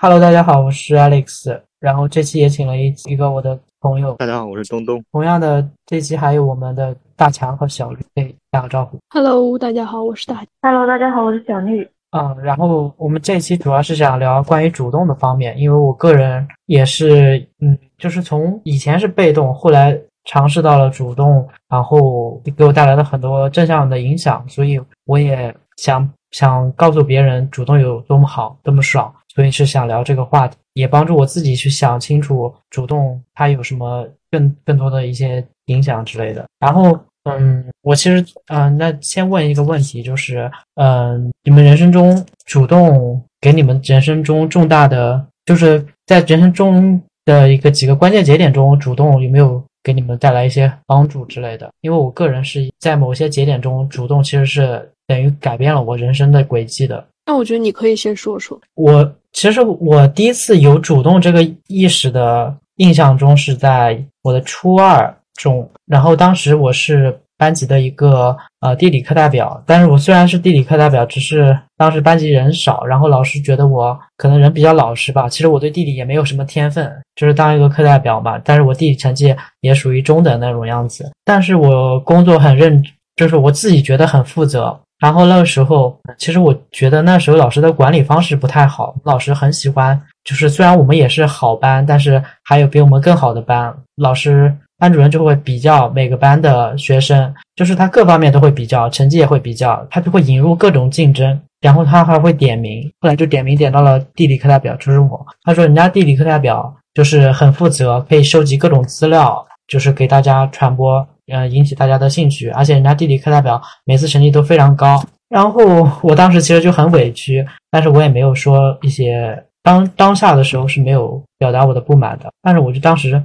[0.00, 1.60] Hello，大家好，我是 Alex。
[1.80, 4.12] 然后这期也请了一一个我的朋友。
[4.14, 5.02] 大家好，我是东东。
[5.10, 8.96] 同样的，这期还有我们的大强和小绿，打个招呼。
[9.10, 10.40] Hello，大家好，我是大。
[10.62, 11.82] Hello，大家好，我是小绿。
[12.12, 36.98] 嗯，然后我们这期主要是想聊关于主动的方面，因为我个人也是，嗯，就是从以前是被动，后来尝试到了主动，然后给我带来了很多正向的影响，所以我也想想告诉别人主动有多么好，多么爽，所以是想聊这个话题，也帮助我自己去想清楚主动它有什么更更多的一些影响之类的，然后。
[37.24, 51.72] 嗯，我其实，嗯，那先问一个问题，就是，嗯，你们人生中主动给你们人生中重大的，就是在人生中的一个几个关键节点中，主动有没有给你们带来一些帮助之类的？
[51.80, 57.02] 因为我个人是在某些节点中，主动其实是等于改变了我人生的轨迹的。
[57.24, 58.60] 那我觉得你可以先说说。
[58.74, 65.14] 我其实我第一次有主动这个意识的印象中是在我的初二。
[65.38, 75.28] 中，然后当时我是班级的一个呃地理课代表，但是我虽然是地理课代表，只是当时班级人少，然后老师觉得我可能人比较老实吧。
[75.28, 78.38] 其实我对地理也没有什么天分，就是当一个课代表嘛。
[78.44, 82.82] 但是我地理成绩也属于中等那种样子，但是我工作很认，
[83.14, 84.76] 就是我自己觉得很负责。
[84.98, 94.52] 然后那个时候，其实我觉得那时候老师的管理方式不太好，老师很喜欢，就是虽然我们也是好班，但是还有比我们更好的班，老师。
[94.78, 105.26] 班主任就会比较每个班的学生，就是他各方面都会比较，成绩也会比较，他就会引入各种竞争，然后他还会点名，后来就点名点到了地理课代表，就是我。
[105.42, 115.02] 他说人家地理课代表就是很负责，可以收集各种资料，就是给大家传播，嗯，引起大家的兴趣，而且人家地理课代表每次成绩都非常高。
[115.28, 123.20] 然后我当时其实就很委屈，但是我也没有说一些当当下的时候是没有表达我的不满的，但是我就当时。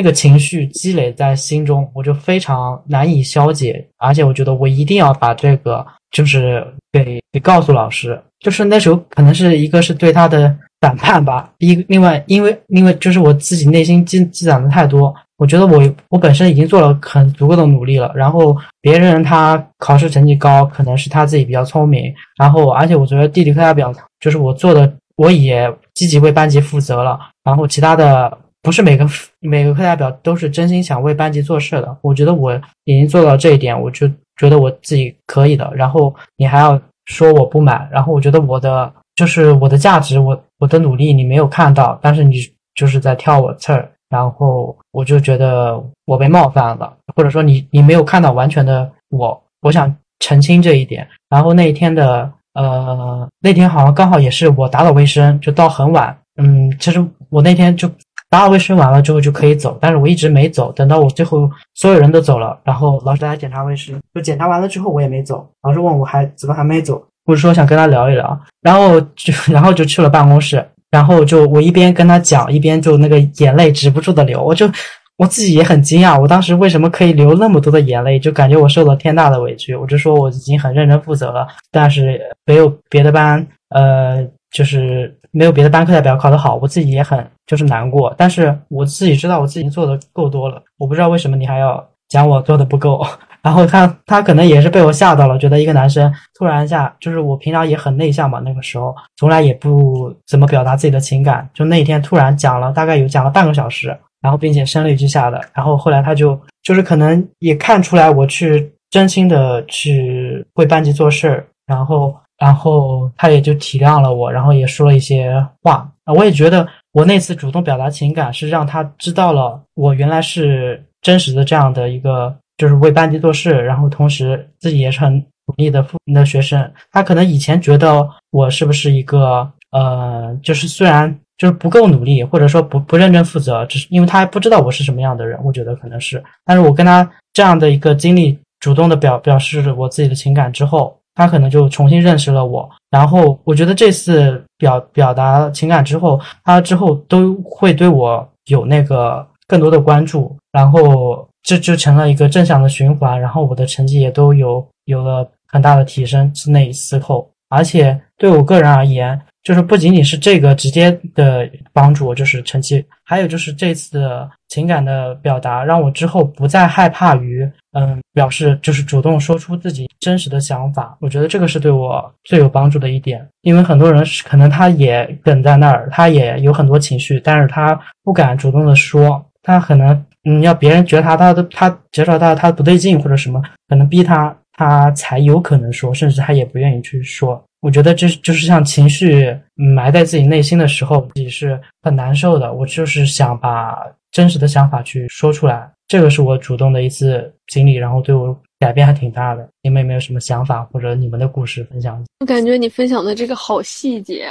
[0.00, 8.18] 那个情绪积累在心中，我就非常难以消解，而且我觉得我一定要把这个就是给给告诉老师。
[8.38, 28.38] 就是那时候可能是一个是对他的反叛吧，一另外因为因为就是我自己内心积积攒的太多，我觉得我我本身已经做了很足够的努力了，然后别人他考试成绩高，可能是他自己比较聪明，然后而且我觉得地理课代表就是我做的，我也积极为班级负责了，然后其他的。
[28.62, 29.08] 不是每个
[29.40, 31.96] 每个课代表都是真心想为班级做事的。
[32.02, 32.54] 我觉得我
[32.84, 34.06] 已经做到这一点，我就
[34.36, 35.70] 觉得我自己可以的。
[35.74, 42.36] 然后你还要说我不满，然后我觉得我的就是我的价值，我我的努力你没有看到，但是你
[42.74, 51.08] 就是在挑我刺儿，然后我就觉得我被冒犯了，或者说你你没有看到完全的我，我想澄清这一点。
[51.30, 56.14] 然后那一天的呃那天好像刚好也是我打扫卫生，就到很晚。
[56.36, 57.90] 嗯，其实我那天就。
[58.30, 74.70] 打扫卫生完了之后就可以走，但是我一直没走，等到我最后所有人都走了，然后老师来检查卫生，就检查完了之后我也没走，老师问我还怎么还没走，我说想跟他聊一聊，然后就然后就去了办公室，然后就我一边跟他讲，一边就那个眼泪止不住的流，我就
[75.16, 87.26] 我自己也很惊讶，我当时为什么可以流那么多的眼泪，就感觉我受了天大的委屈，我就说我已经很认真负责了，但是没有别的班，呃，就是没有别的班课代表考得好，我自己也很。
[87.46, 93.04] 就是难过，但是我自己知道我自己做的够多了，我不知道为什么你还要讲我做的不够。
[93.42, 103.88] 然后他他可能也是被我吓到了，觉得一个男生突然一下，就是我平常也很内向嘛，那个时候从来也不怎么表达自己的情感，就那一天突然讲了，大概有讲了半个小时，
[104.20, 116.66] 然后并且声泪俱下的，然后后来他就就是可能也看出来我去真心的去为班级做事儿，然后然后他也就体谅了我，然后也说了一些话啊，我也觉得。
[116.92, 125.14] 我那次主动表达情感，是让他知道了我原来是真实的这样的一个，就是为班级做事，然后同时自己也是很
[125.46, 126.68] 努力的复的学生。
[126.90, 135.38] 他可能以前觉得我是不是一个，呃，就是虽然就是不够努力，或者说不不认真负责，只是因为他还不知道我是什么样的人。
[135.44, 140.99] 我觉得可能是，但是我跟他这样的一个经历，主动的表表示我自己的情感之后。
[141.14, 156.32] 他可能就重新认识了我，然后我觉得这次表表达情感之后，他之后都会对我有那个更多的关注，然后这就成了一个正向的循环，然后我的成绩也都有有了很大的提升。
[156.32, 170.96] 自那一次后，而且对我个人而言，就是不仅仅是这个直接的帮助，就是成绩，还有就是这次的情感的表达，让我之后不再害怕于，嗯，表示就是主动说出自己真实的想法。
[171.00, 187.42] 我觉得这个是对我最有帮助的一点，因为很多人可能他也梗在那儿，他也有很多情绪，但是他不敢主动的说，他可能，嗯，要别人觉察他的他觉察到他不对劲或者什么，可能逼他，他才有可能说，甚至他也不愿意去说。
[187.60, 192.52] 我觉得这就是像情绪埋在自己内心的时候，自己是很难受的。
[192.52, 193.76] 我就是想把
[194.12, 199.48] 真实的想法去说出来，这个是我主动的一次经历，然后对我改变还挺大的。
[199.62, 202.02] 你们有没有什么想法或者你们的故事分享？
[202.20, 204.26] 我感觉你分享的这个好细节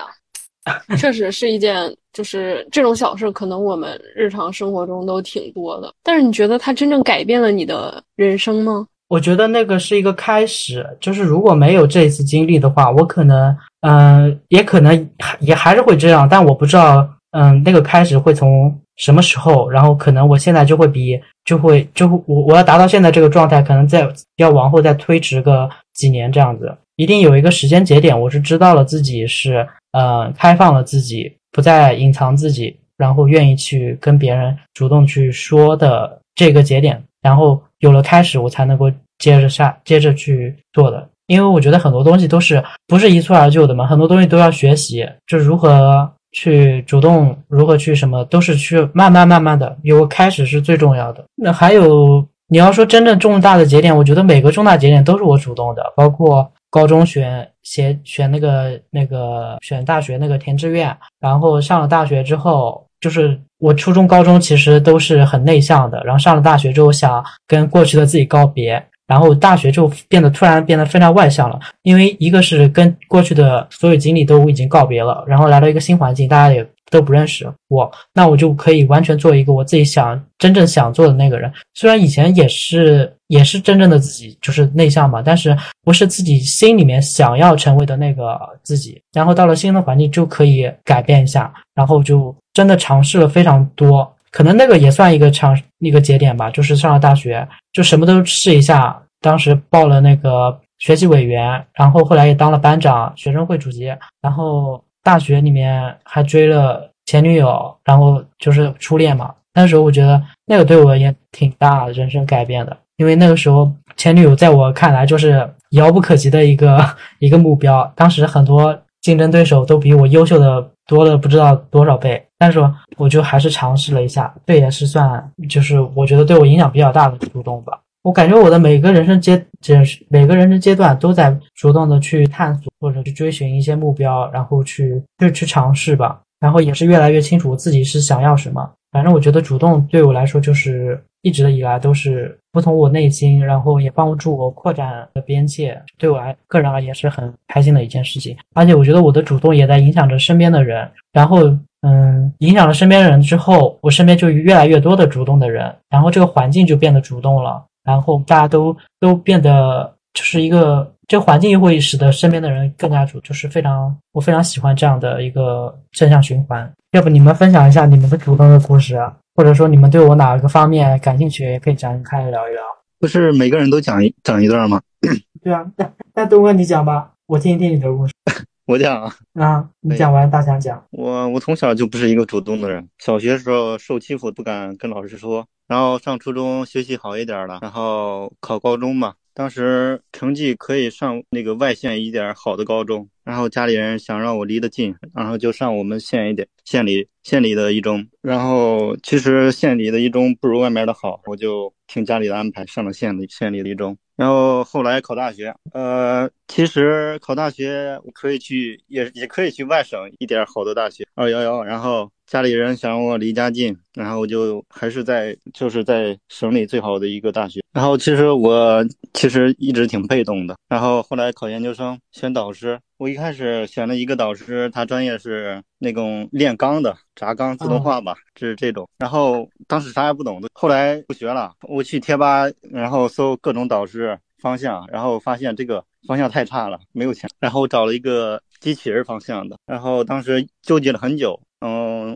[0.63, 5.93] 啊， 确实是一件，就是这种小事，可能我们日常生活中都挺多的。
[6.03, 8.85] 但是你觉得它真正改变了你的人生吗？
[9.07, 15.09] 我觉得那个是一个开始，就是如果没有这一次经历的话，我可能，嗯，也可能
[15.39, 37.01] 也还是会这样，但我不知道，嗯，那个开始会从什么时候，然后可能我现在就会比，就会就会我我要达到现在这个状态，可能再要往后再推迟个几年这样子，一定有一个时间节点，我是知道了自己是，呃，开放了自己，不再隐藏自己，然后愿意去跟别人主动去说的这个节点。
[37.21, 41.07] 然后有了开始，我才能够接着下接着去做的。
[41.27, 49.77] 因为我觉得很多东西都是不是一蹴而就的嘛，很多东西都要学习，就如何去主动，如何去什么，都是去慢慢慢慢的。
[49.83, 51.23] 有开始是最重要的。
[51.35, 62.85] 那还有你要说真正重大的节点，我觉得每个重大节点都是我主动的，包括高中选选选那个那个选大学那个填志愿，然后上了大学之后。
[63.01, 71.59] 就是我初中、高中其实都是很内向的，然后上了大学之后想跟过去的自己告别，然后大学就变得突然变得非常外向了。
[71.81, 81.51] 因为一个是跟过去的所有经历都已经告别了，然后来到一个新环境，大家也都不认识我，那我就可以完全做一个我自己想真正想做的那个人。
[81.73, 89.01] 虽然以前也是也是真正的自己，就是内向嘛，但是不是自己心里面想要成为的那个自己。
[89.11, 92.33] 然后到了新的环境就可以改变一下，然后就。
[92.51, 96.49] 真的尝试了非常多，可能那个也算一个尝试一个节点吧。
[96.51, 99.01] 就是上了大学，就什么都试一下。
[99.21, 103.93] 当时报了那个学习委员，然后后来也当了班长、学生会主席。
[104.21, 109.33] 然后大学里面还追了前女友，然后就是初恋嘛。
[109.53, 116.79] 那时候我觉得那个对我也挺大的人生改变的，因为那个时候前女友在我看来就是遥不可及的一个
[117.17, 117.91] 一个目标。
[117.95, 122.25] 当时很多竞争对手都比我优秀的多了不知道多少倍。
[122.39, 122.59] 但是
[122.97, 127.79] 我就还是尝试了一下，这也是算，就是我觉得对我影响比较大的主动吧。
[128.01, 136.21] 我感觉我的每个人生阶，就是每个人生阶段都在主动的去探索或者去追寻一些目标，然后去就去尝试吧。
[136.39, 138.71] 然后也是越来越清楚自己是想要什么。
[138.91, 148.35] 反正我觉得主动对我来说就是一直以来都是不从我内心，然后也帮助我扩展的边界，对我来个人而言是很开心的一件事情。
[148.55, 151.57] 而且我觉得我的主动也在影响着身边的人，然后。
[151.81, 166.71] 嗯，影响了身边人之后，我身边就越来越多的主动的人，然后这个环境就变得主动了，然后大家都都变得就是一个，这个环境又会使得身边的人更加主，就是非常，我非常喜欢这样的一个正向循环。
[166.91, 168.95] 要不你们分享一下你们的主动的故事，
[169.33, 172.61] 或者说你们对我哪个方面感兴趣，也可以展开聊一聊。
[172.99, 174.79] 不是每个人都讲一讲一段吗？
[175.41, 178.13] 对啊，那那东哥你讲吧，我听一听你的故事。
[178.67, 180.79] 我讲啊，你讲完大家讲。
[180.91, 203.97] 我我从小就不是一个主动的人，小学时候受欺负不敢跟老师说，然后上初中学习好一点了，然后考高中嘛，当时成绩可以上那个外县一点好的高中，然后家里人想让我离得近，然后就上我们县一点县里县里的一中，然后其实县里的一中不如外面的好，我就听家里的安排上了县里县里的一中。
[204.15, 211.63] 然后后来考大学，呃，其实考大学可以去，也也可以去外省一点好的大学，二幺幺。
[211.63, 217.59] 然后家里人想我离家近，然后我就还是在就是在省里最好的一个大学。
[217.73, 220.55] 然后其实我其实一直挺被动的。
[220.67, 228.87] 然后后来考研究生选导师，我一开始选了一个导师，他专业是那种炼钢的，轧钢自动化吧，是这种。
[228.99, 237.27] 然后当时啥也不懂的，后来不学了，我去贴吧，然后搜各种导师方向，然后发现这个方向太差了，没有钱。
[237.39, 241.41] 然后找了一个机器人方向的，然后当时纠结了很久。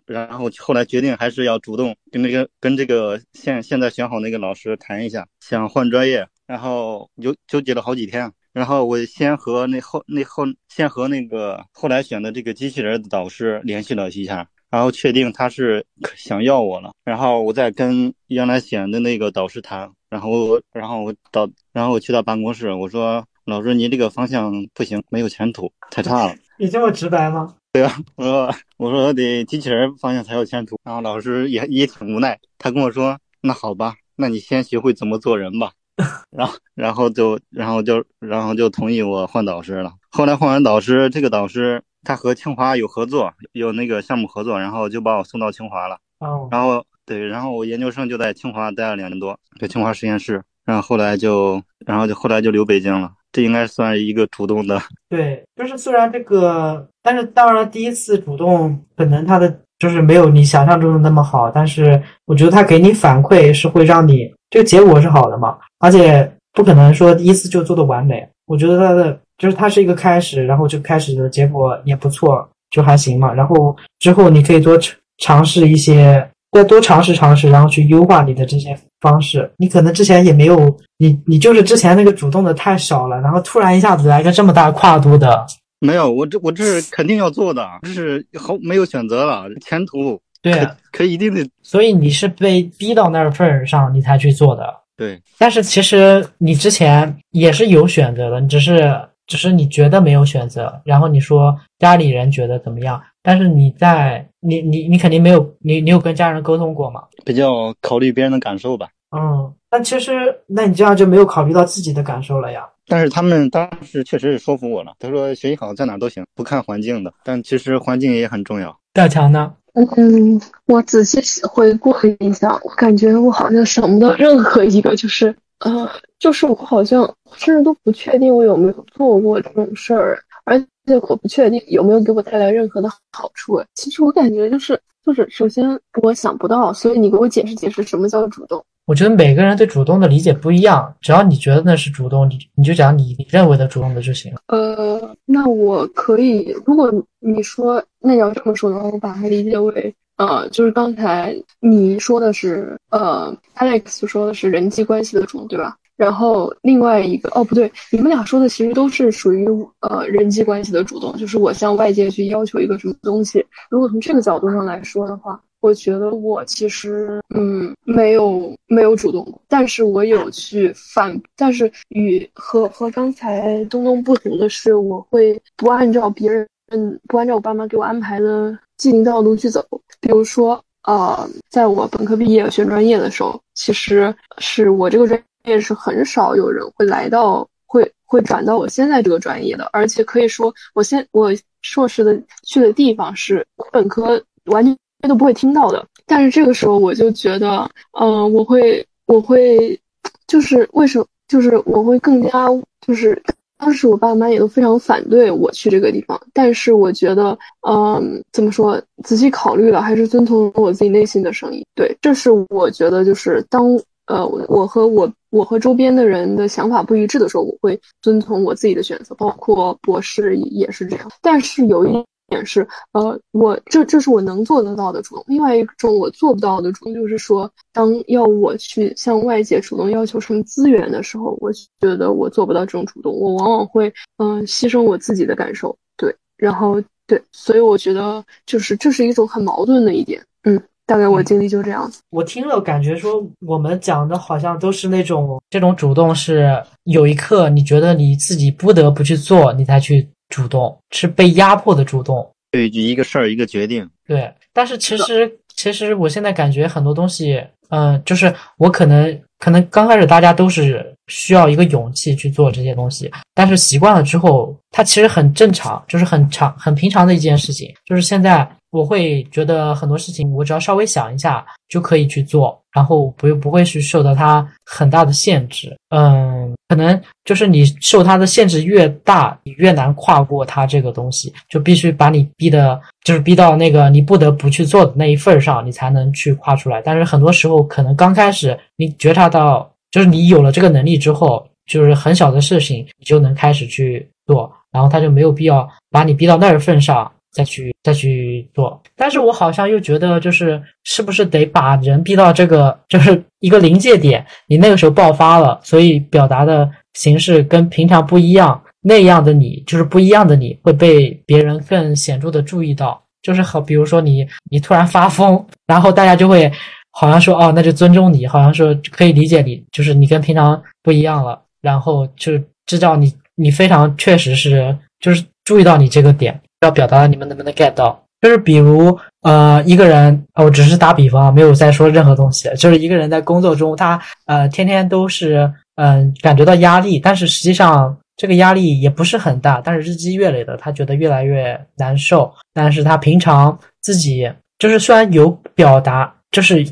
[0.06, 15.84] 然后后来决定还是要主动跟那个跟这个现现在选好那个老师谈一下，想换专业，然后纠纠结了好几天，然后我先和那后那后先和那个后来选的这个机器人的导师联系了一下，然后确定他是
[16.16, 26.34] 想要我了，然后我再跟原来选的那个导师谈，然后我然后我到然后我去到办公室，我说老师你这个方向不行，没有前途，太差了。
[26.58, 27.56] 你这么直白吗？
[27.74, 35.72] 对啊，我说我说得机器人方向才有前途，然后老师也也挺无奈，他跟我说那好吧，那你先学会怎么做人吧。
[36.30, 39.92] 然后，然后就，然后就，然后就同意我换导师了。
[40.08, 45.98] 后来换完导师，这个导师他和清华有合作，有那个项目合作，然后就把我送到清华了。
[46.20, 50.44] 哦，然后对，然后我研究生就在清华待了两年多，在清华实验室。
[50.64, 53.10] 然后后来就，然后就后来就留北京了。
[53.32, 54.80] 这应该算一个主动的。
[55.10, 68.24] 对，就是虽然这个，但是当然第一次主动，可能他的就是没有你想象中的那么好，但是我觉得他给你反馈是会让你这个结果是好的嘛，而且不可能说第一次就做的完美。
[68.46, 73.32] 我觉得他的就是他是一个开始，然后就开始的结果也不错，就还行嘛。
[73.32, 79.50] 然后之后你可以多尝尝试一些，再多尝试尝试，然后去优化你的这些方式。
[79.58, 85.44] 你可能之前也没有，你你就是之前那个主动的太少了，然后突然一下子来个这么大跨度的。
[85.80, 94.64] 没有，我这我这是肯定要做的，这是好没有选择了，前途对，可可一定得所以你是被逼到那份儿上，你才去做的。
[94.96, 95.20] 对。
[95.36, 107.02] 但是其实你之前也是有选择的，你只是只是你觉得没有选择，然后你说家里人觉得怎么样，但是你在你你你肯定没有你你有跟家人沟通过吗？
[107.24, 108.88] 比较考虑别人的感受吧。
[109.16, 110.12] 嗯，但其实
[110.46, 112.66] 那你这样就没有考虑到自己的感受了呀。
[112.86, 117.12] 但是他们当时确实是说服我了，他说学习好在哪都行，不看环境的。
[117.24, 118.76] 但其实环境也很重要。
[118.92, 119.54] 大强呢？
[119.72, 127.02] 嗯，我仔细回顾了一下，我感觉我好像想不到任何一个，就是呃，就是我好像
[127.36, 133.62] 甚至都不确定我有没有做过这种事儿，而且我不确定有没有给我带来任何的好处。
[133.74, 138.62] 其实我感觉就是就是，首先我想不到，所以你给我解释解释什么叫主动。
[138.86, 144.40] 我觉得每个人对主动的理解不一样，只要你觉得那是主动，你你就讲你你认为的主动的就行了。
[144.48, 155.76] 呃，那我可以，如果你说那你要这么说的话，我把它理解为，呃，就是刚才你说的是，呃，Alex 说的是人际关系的主动，对吧？
[155.96, 159.46] 然后另外一个，哦，不对，你们俩说的其实都是属于
[159.80, 163.44] 呃人际关系的主动，就是我向外界去要求一个什么东西。
[163.70, 165.40] 如果从这个角度上来说的话。
[165.64, 179.64] 我觉得我其实嗯没有没有主动过，但是我有去反，但是与和和刚才东东不同的是，我会不按照别人嗯不按照我爸妈给我安排的既定道路去走。
[180.00, 191.30] 比如说呃，在我本科毕业选专业的时候，其实是我这个专业是很少有人会来到会会转到我现在这个专业的，而且可以说我现我
[191.62, 194.76] 硕士的去的地方是本科完全。
[195.06, 197.68] 都不会听到的，但是这个时候我就觉得，
[198.00, 199.78] 嗯，我会，我会，
[200.26, 202.48] 就是为什么，就是我会更加，
[202.80, 203.22] 就是
[203.64, 211.64] 当时我爸妈也都非常反对我去这个地方，但是我觉得，嗯，怎么说，仔细考虑了，还是遵从我自己内心的声音。
[211.74, 213.74] 对，这是我觉得，就是当
[214.06, 221.10] 呃，我和我我和周边的人的想法不一致的时候，我会遵从我自己的选择，包括博士也是这样。
[221.22, 222.04] 但是有一。
[222.34, 225.24] 点是，呃，我这这是我能做得到的主动。
[225.28, 233.12] 另外一种我做不到的主动，就是说，当要我去向外界主动要求什么资源的时候，我觉得我做不到这种主动。
[233.14, 235.76] 我往往会，嗯，牺牲我自己的感受。
[235.96, 240.20] 对，然后对，所以我觉得就是这是一种很矛盾的一点。
[240.42, 242.00] 嗯，大概我经历就这样子。
[242.10, 250.08] 我听了感觉说，我们讲的好像都是那种这种主动是有一刻你觉得你自己不得不去做，你才去。
[250.34, 253.88] 主动是被压迫的主动，对，就一个事儿一个决定。
[254.04, 267.72] 对，但是其实其实我现在感觉很多东西，嗯，就是我可能可能刚开始大家都是需要一个勇气去做这些东西，但是习惯了之后，它其实很正常，就是很常很平常的一件事情。
[267.84, 272.60] 就是现在我会觉得很多事情，我只要稍微想一下就可以去做。
[272.74, 286.82] 然后不不会去受到它很大的限制，嗯，可能就是你受它的限制越大，你越难跨过它这个东西，就必须把你逼的，就是逼到那个你不得不去做的那一份上，你才能去跨出来。
[286.82, 297.08] 但是很多时候，可能刚开始你觉察到，就是你有了这个能力之后，就是很小的事情你就能开始去做，然后他就没有必要把你逼到那儿份上。
[297.34, 313.02] 再去再去做，但是我好像又觉得，就是是不是得把人逼到这个，就是一个临界点，你那个时候爆发了，所以表达的形式跟平常不一样，那样的你就是不一样的你会被别人更显著的注意到。
[313.20, 316.50] 就是好，比如说你你突然发疯，然后大家就会
[316.92, 322.32] 好像说哦，那就尊重你，好像说可以理解你，就是你跟平常不一样了，然后就
[322.66, 328.02] 知道你你非常确实是就是注意到你这个点，要表达你们能不能 get 到。
[328.20, 337.96] 就是比如呃一个人，我只是打比方，没有在说任何东西，就是一个人在工作中，他呃天天都是嗯感觉到压力，但是实际上。
[338.16, 342.32] 这个压力也不是很大，但是日积月累的，他觉得越来越难受。
[342.52, 346.64] 但是他平常自己就是虽然有表达，就是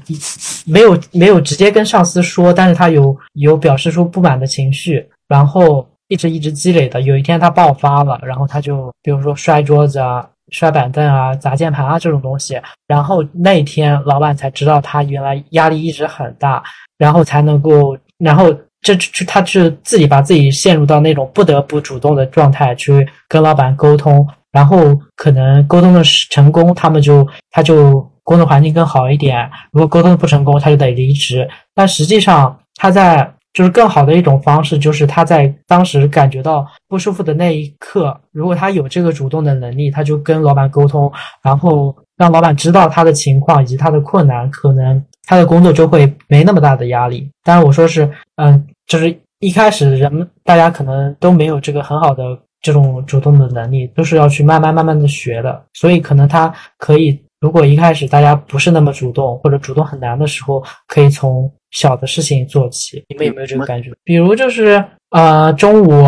[0.65, 7.01] 没有没有直接跟上司说，但是他有有表示出不满的情绪，然后一直一直积累的。
[7.01, 16.63] 有一天他爆发了，然后他就比如说摔桌子啊、摔板凳啊、砸键盘啊这种东西，然后那天老板才知道他原来压力一直很大，
[16.99, 18.55] 然后才能够然后。
[18.85, 24.77] 这就他是自己把自己陷入到那种不得不主动的状态去跟老板沟通，然后
[25.15, 31.49] 可能沟通的成功，他们就他就工作环境更好一点；如果沟通不成功，他就得离职。
[31.77, 47.31] 但实际上他在就是更好的一种方式，就是他在当时感觉到不舒服的那一刻，如果他有这个主动的能力，他就跟老板沟通，然后让老板知道他的情况以及他的困难，可能他的工作就会没那么大的压力。
[47.45, 48.67] 当然，我说是嗯。
[48.85, 55.65] 就是一开始人们大家可能都没有这个很好的这种主动的能力，都是要去慢慢慢慢的学的。
[55.73, 63.05] 所以可能他可以，如果一开始大家不是那么主动，或者主动很难的时候，可以从小的事情做起。
[63.09, 63.91] 你们有没有这个感觉？
[64.05, 66.05] 比如就是呃，中午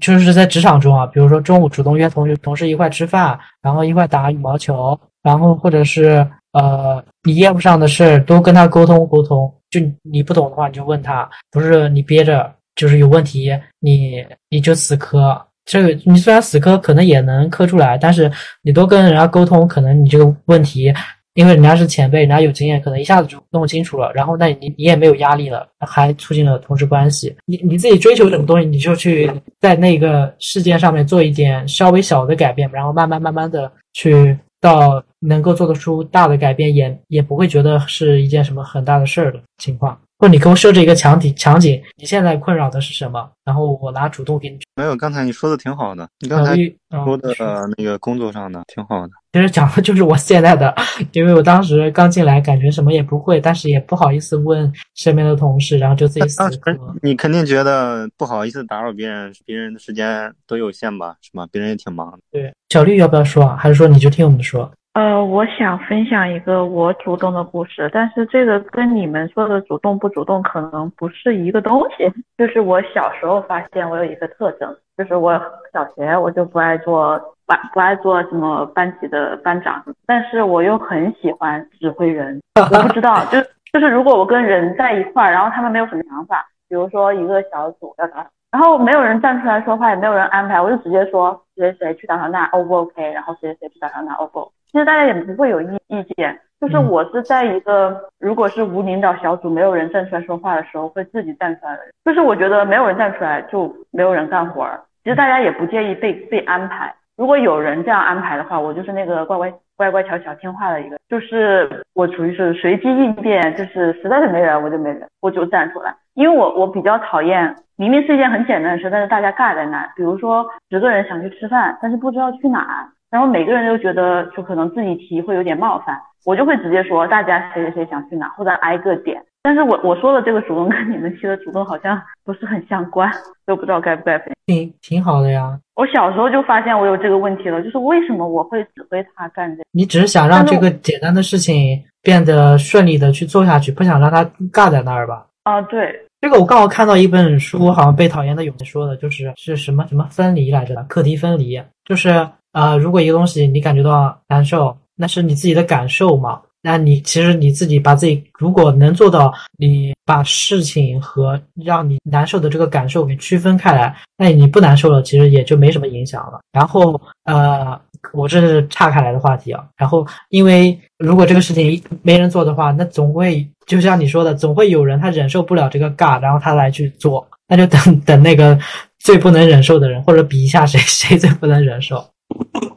[0.00, 9.52] 就是在职场中啊，比如说中午主动约同学同事一块吃饭，然后一块打羽毛球，然后或者是呃，你业务上的事都跟他沟通沟通。
[9.70, 13.50] 就你不懂的话，你就问他，不是你憋着，就是有问题，
[13.80, 15.38] 你你就死磕。
[15.66, 20.90] 这个你虽然死磕，可能也能磕出来，但是你多跟人家沟通，可能你这个问题，
[21.38, 24.12] 因为人家是前辈，人家有经验，可能一下子就弄清楚了。
[24.12, 27.32] 然后那你你也没有压力了，还促进了同事关系。
[27.46, 29.30] 你你自己追求什么东西，你就去
[29.60, 34.36] 在那个事件上面做一点稍微小的改变，然后慢慢慢慢的去。
[34.60, 39.96] 到能够做得出大的改变，也也不会觉得是一件什么很大的事儿的情况。
[40.18, 43.30] 或你给我设置一个场景，场景，你现在困扰的是什么？
[43.44, 44.58] 然后我拿主动给你。
[44.74, 46.08] 没有，刚才你说的挺好的。
[46.18, 46.56] 你刚才
[47.04, 47.32] 说的
[47.76, 49.12] 那个工作上的挺好的。
[49.32, 50.74] 其实讲的就是我现在的，
[51.12, 56.76] 因为我当时刚进来，感觉什么也不会，但是也不好意思问身边的同事，然后就自己死磕。
[57.00, 61.14] 你肯定觉得不好意思打扰别人，别人的时间都有限吧？
[61.22, 61.46] 是吧？
[61.52, 62.18] 别人也挺忙的。
[62.32, 63.56] 对，小绿要不要说啊？
[63.56, 64.68] 还是说你就听我们说？
[64.98, 72.12] 呃，我想分享一个我主动的故事，但是这个跟你们说的主动不主动可能不是一个东西。
[72.36, 75.40] 就是我小时候发现我有一个特征，就是我
[75.72, 82.40] 小学我就不爱做班，不爱做什么班级的班长，但是我又很喜欢指挥人。
[82.56, 83.40] 我不知道，就
[83.72, 94.50] 就是如果我跟人在一块，然后他们没有什么想法，比如说一个小组要打，然后没有人站出来说话，也没有人安排，我就直接说谁谁去打场那 O 不 OK，然后谁谁去打场那 O 不。
[94.70, 101.92] 其实大家也不会有意意见，就是我是在一个如果是无领导小组，没有人站出来说话的时候，会自己站出来的人。
[102.04, 104.80] 就是我觉得没有人站出来，就没有人干活儿。
[105.04, 106.94] 其实大家也不介意被被安排。
[107.16, 110.98] 如果有人这样安排的话，我就是那个乖乖乖乖巧巧听话的一个。
[111.08, 115.94] 就是我属于是随机应变，就是实在是没人我就没人，我就站出来。
[116.14, 119.90] 因为我我比较讨厌明明是一件很简单的事，但是大家尬在那。
[119.96, 122.86] 比如说十个人想去吃饭，但是不知道去哪。
[123.08, 129.22] 然后每个人都觉得，就可能自己提会有点冒犯，我就会直接说大家谁谁谁想去哪，或者挨个点。
[129.42, 133.10] 但是我我说的这个主动跟你们提的主动好像不是很相关，
[133.46, 134.34] 都不知道该不该分。
[134.48, 135.60] 挺挺好的呀。
[135.76, 139.62] 我小时候就发现我有这个问题了，就是为什么我会指挥他干这？
[139.70, 145.26] 你只是想让这个简单的事情变得顺利的去做下去，不想让他尬在那儿吧？
[145.42, 145.94] 啊，对。
[146.20, 150.82] 这个我刚好看到一本书，好像被讨厌的勇气说的，就是是什么什么分离来着的？
[150.84, 152.26] 课题分离，就是。
[152.52, 156.40] 呃，如果一个东西你感觉到难受，那是你自己的感受嘛？
[156.62, 166.40] 那你其实你自己把自己，如果能做到，你把事情和让你难受的这个感受给区分开来，那你不难受了，其实也就没什么影响了。
[166.52, 167.80] 然后，呃，
[168.12, 169.64] 我这是岔开来的话题啊。
[169.76, 178.58] 然后，因为如果这个事情没人做的话，那总会就像你说的，总会有人他忍受不了这个尬，然后他来去做，那就等等那个
[178.98, 182.04] 最不能忍受的人，或者比一下谁谁最不能忍受。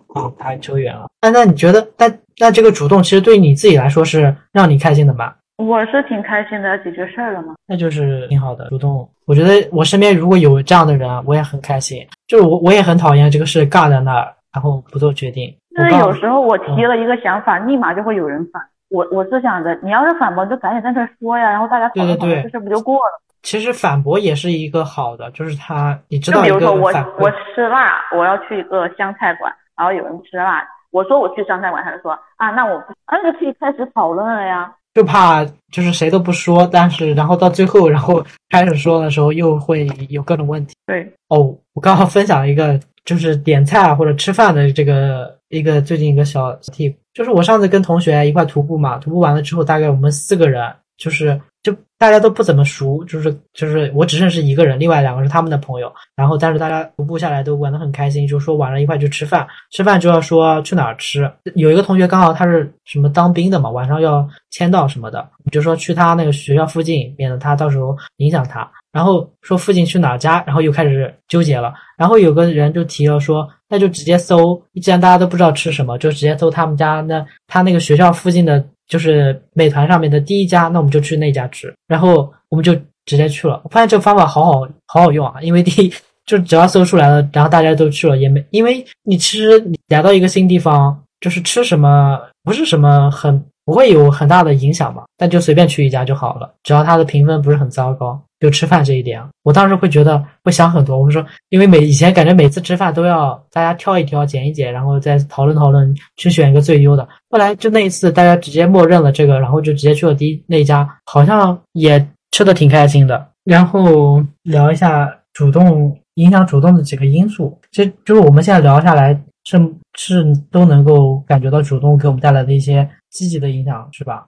[0.09, 1.07] 哦， 太扯远了。
[1.21, 2.07] 那那你觉得，那
[2.39, 5.35] 那这个主动其实对你自己来说是让你开心的吧？
[5.57, 7.53] 我是挺开心的，解决事儿了嘛。
[7.67, 9.07] 那就是挺好的，主动。
[9.27, 12.05] 我觉得我身边如果有这样的人，我也很开心。
[12.27, 15.53] 就是我，我也很讨厌这个事尬在那儿，然后不做决定。
[15.77, 18.61] 就是有时候我提了一个想法，立马就会有人反。
[18.89, 23.21] 我我是想着，你要是反驳，就赶紧在这说呀，然后大家讨论讨论，这事不就过了？
[23.43, 34.71] 其实反驳也是一个好的，就是他，你知道，就比如说我我吃辣，我要去一个湘菜馆，然后有人吃辣，我说我去湘菜馆，他就说啊，那我啊就可以开始讨论了呀。
[34.93, 40.75] 就怕就是谁都不说，但是然后到最后，然后开始说的时候，又会有各种问题。
[40.85, 50.61] 对哦，我刚好分享一个，就是点菜或者吃饭的这个一个最近一个小 tip，就是我上次跟同学一块徒步嘛，徒步完了之后，大概我们四个人，
[50.97, 51.75] 就是就。
[52.01, 55.93] 大家都不怎么熟，就是就是我只认识一个人，另外两个是他们的朋友。
[56.15, 59.47] 然后，但是大家徒步下来都玩得很开心，就说晚上一块去吃饭。
[59.69, 61.31] 吃饭就要说去哪儿吃。
[61.53, 68.67] 有一个同学刚好他是什么当兵的嘛，晚上要签到什么的，就说去他那个学校附近，免得他到时候影响他。
[68.91, 71.71] 然后说附近去哪家，然后又开始纠结了。
[71.99, 78.65] 然后有个人就提了说，那就直接搜，既然大家都不知道吃什么，就直接搜他们家那他那个学校附近的。
[78.91, 82.75] 就是美团上面的第一家，那我们就去那家吃，然后我们就
[83.05, 83.61] 直接去了。
[83.63, 85.93] 我发现这个方法好好好好用啊，因为第一
[86.27, 98.21] 就只要搜出来了，然后大家都去了，也没因为你其实你来到一个新地方，就是吃什么不是什么很不会有很大的影响嘛，但就随便去一家就好了，只要它的评分不是很糟糕。
[98.39, 100.97] 就吃饭这一点，我当时会觉得会想很多。
[100.99, 107.07] 我说，因为每以前感觉每次吃饭都要大家挑一挑、拣一拣，然后再讨论讨论，去选一个最优的。
[107.29, 113.27] 后来就那一次，大家直接默认了这个，然后就直接去了第一那一家，好像也吃的挺开心的。
[113.43, 119.59] 然后聊一下主动影响主动的几个因素，其实就是我们现在聊下来是
[119.95, 124.25] 是都能够感觉到主动给我们带来的一些积极的影响，是吧？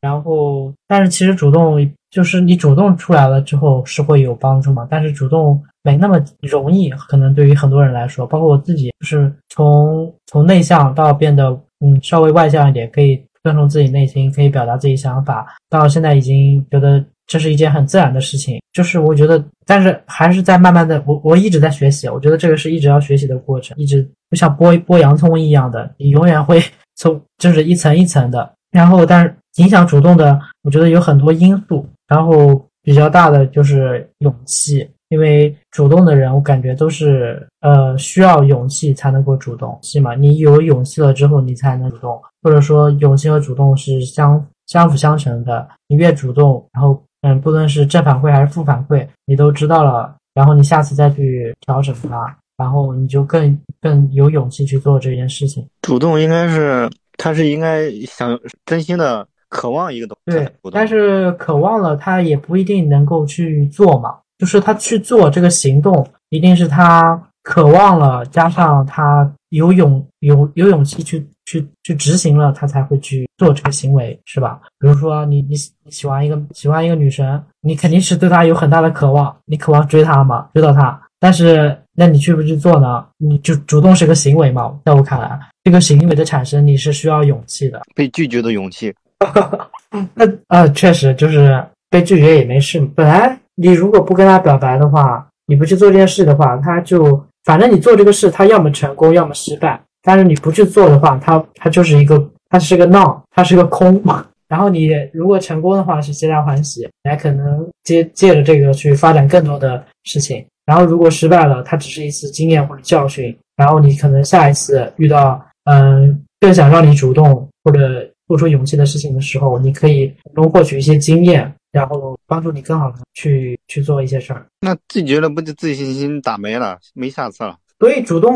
[0.00, 1.76] 然后，但是其实主动
[2.10, 4.86] 就是你主动出来了之后是会有帮助嘛？
[4.90, 11.50] 但是主动没那么容易，可能对于很多人来说，包括我自己，就是从从内向到变得
[11.80, 18.60] 嗯稍微外向一点，可以遵从自己内心，可以表达自己想法，到现在已经觉得这是一件很自然的事情。
[18.72, 26.62] 就是我觉得，但是还是在慢慢的，我我一直在学习，我觉得这个是一直要学习的过程，一直就像剥剥洋葱一样的，你永远会
[26.96, 29.34] 从就是一层一层的，然后但是。
[29.58, 40.16] 影响主动的，我觉得有很多因素，然后比较大的就是勇气，因为主动的人，我感觉都是呃需要勇气才能够主动，是吗？
[40.16, 45.68] 你有勇气了之后，你才能主动，或者说勇气和主动是相相辅相成的。
[45.86, 55.66] 你越主动，然后嗯，不论是正反馈还是负反馈，你都知道了，然后你下次再去调整它，然后你就更更有勇气去做这件事情。
[55.82, 59.26] 主动应该是他是应该想真心的。
[59.50, 64.18] 渴望一个东西，对，但是渴望了，他也不一定能够去做嘛。
[64.36, 74.60] 就是他去做这个行动，一定是他渴望了，加上他有勇有有勇气去去去执行了，他才会去做这个行为，是吧？
[74.78, 75.54] 比如说你你
[75.84, 81.00] 你喜欢一个喜欢一个女生，你肯定是对她有很大的渴望，你渴望追她嘛，追到她。
[81.20, 83.06] 但是那你去不去做呢？
[83.16, 88.94] 你就主动是个行为嘛，在我看来，这个行为的产生你是需要勇气的，被拒绝的勇气。
[90.14, 92.80] 那啊，确实就是被拒绝也没事。
[92.94, 99.80] 本来你如果不跟他表白的话，你不去做这件事的话，他就反正你做这个事，他要么成功，要么失败。
[100.04, 104.00] 但是你不去做的话，它它就是一个，它是个闹，它是个空。
[104.46, 110.44] 然后你如果成功的话，是皆大欢喜，还可能借借着这个去发展更多的事情。
[110.66, 113.36] 然后如果失败了，它只是一次经验或者教训。
[113.56, 118.08] 然后你可能下一次遇到嗯更想让你主动或者。
[118.26, 124.46] 付出勇气的事情的时候，你可以从中获取一些经验，然后帮助你更好的去去做一些事儿。
[124.62, 127.58] 那拒绝了，不就自信心打没了，没下次了？
[127.78, 128.32] 所以主动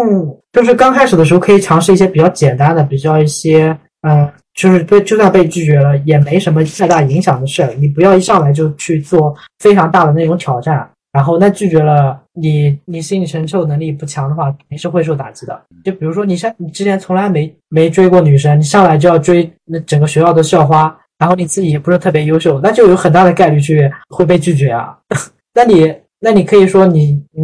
[0.52, 7.72] 就是刚开始的时候可以尝试一些比较简单的，比较一些嗯，就是被就算被拒绝了也没什么太大影响的事儿。
[7.74, 10.88] 你不要一上来就去做非常大的那种挑战。
[11.10, 15.60] 然后那拒绝了你，你心理承受能力不强的话，你是会受打击的。
[15.82, 24.96] 就比如说你上你之前从来没没追过女生，你上来就要追那整个学校的校花，然后你自己也不是特别优秀，那就有很大的概率去会被拒绝啊。
[25.54, 27.42] 那你那你可以说你你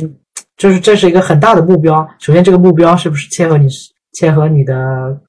[0.57, 3.69] 就是这是一个很大的目标，首先这个目标是不是切合你
[4.13, 4.75] 切合你的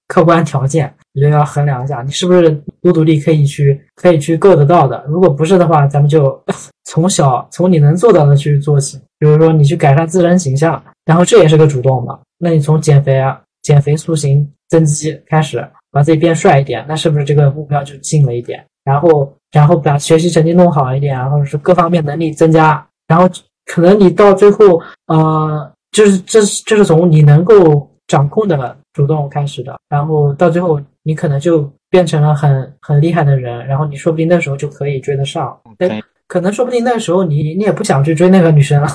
[0.07, 0.93] 客观条件？
[1.13, 5.03] 你就要衡量一下，你是不是多独立可以去可以去够得到的。
[5.07, 6.37] 如果不是的话，咱们就
[6.85, 8.99] 从小从你能做到的去做起。
[9.17, 12.19] 比如说，你去改善自身形象，然后这也是个主动嘛。
[12.37, 18.63] 那你从减肥啊、减肥塑形增肌开始，把自己变帅一点，那是不是这个目标就近了一点？
[18.83, 23.27] 然后然后把学习成绩弄好一点啊，或者是各方面能力增加，然后
[23.65, 38.87] 可能你到最后，呃，就是这是这是从你能够掌控的主动开始的，然后到最后你可能就变成了很很厉害的人，然后你说不定那时候就可以追得上，可以但可能说不定那时候你你也不想去追那个女生了，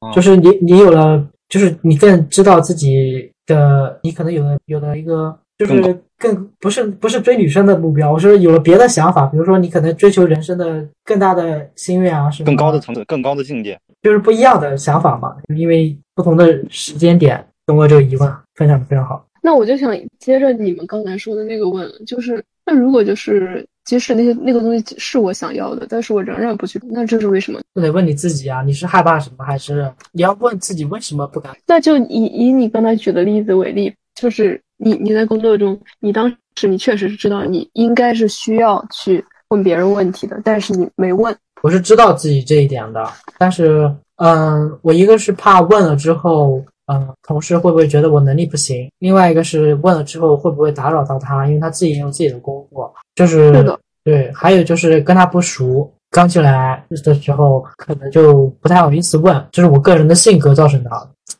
[0.00, 13.78] 哦就是你你有了，就是你更知道自己的，你可能有了有了一个就是更更不是不是追女生的目标，我说有了别的想法，比如说你可能追求人生的更大的心愿啊，什么更高的层次，更高的境界。
[14.04, 19.26] 就是不一样的想法嘛，因为不同的时间点，通过这个疑问分享的非常好。
[19.42, 27.58] 那我就想接着你们刚才说的那个问，就是那如果就是即使那些那个东西是我想要的，但是我仍然不去，那这是为什么？
[27.74, 31.56] 就得问你自己啊，你是害怕什么，还是你要问自己为什么不敢？
[31.66, 41.34] 那就以以你刚才举的例子为例，就是你你在工作中，你当时你确实是知道你应该是需要去问别人问题的，但是你没问。
[41.64, 43.02] 我是知道自己这一点的，
[43.38, 48.86] 但是，嗯，我一个是怕问了之后，嗯，同事会不会觉得我能力不行？
[48.98, 60.90] 另外一个是问了之后会不会打扰到他，因为他自己也有自己的工作，就是是，对，还有就是跟他不熟，刚进来的时候可能就不太好意思问，这是我个人的性格造成的。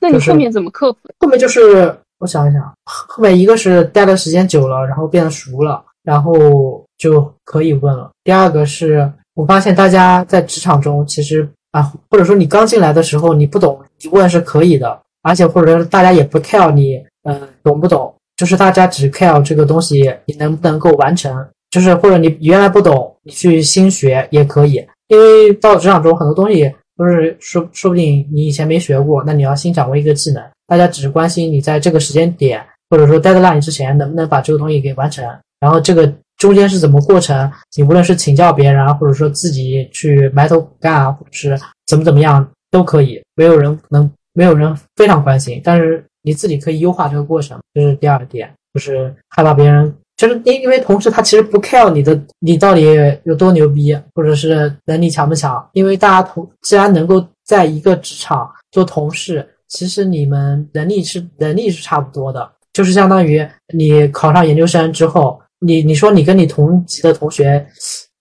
[0.00, 1.00] 那你后面怎么克服？
[1.20, 8.10] 后面就是我想一想，后面一个是待的时间久了，然后变得熟了，然后就可以问了。
[8.24, 26.72] 第二个是我发现大家在职场中其实啊，或者说你刚进来的时候你不懂，你问是可以的，而且或者说大家也不 care 你嗯、呃懂不懂，就是大家只 care 这个东西你能不能够完成，就是或者你原来不懂，你去新学也可以，因为到职场中很多东西。
[26.96, 30.40] 不是说说不定你以前没学过，那你要新掌握一个技能。
[30.68, 35.24] 大家只是关心你在这个时间点，或者说 deadline 之前能不能把这个东西给完成。
[35.58, 36.06] 然后这个
[36.44, 43.18] 中间是怎么过程，你无论是请教别人啊，或者说自己去埋头苦干啊，或者是怎么怎么样都可以。
[43.34, 47.58] 没有人能，没有人非常关心，但是你自己可以优化这个过程。
[47.72, 49.90] 这是第二点，就是害怕别人。
[50.18, 52.84] 就是因因为同事他其实不 care 你的你到底
[53.24, 63.42] 有多牛逼，或者是能力强不强，因为大家同既然能够在一个职场做同事，其实你们能力是能力是差不多的，就是相当于
[63.74, 67.66] 你考上研究生之后，你你说你跟你同级的同学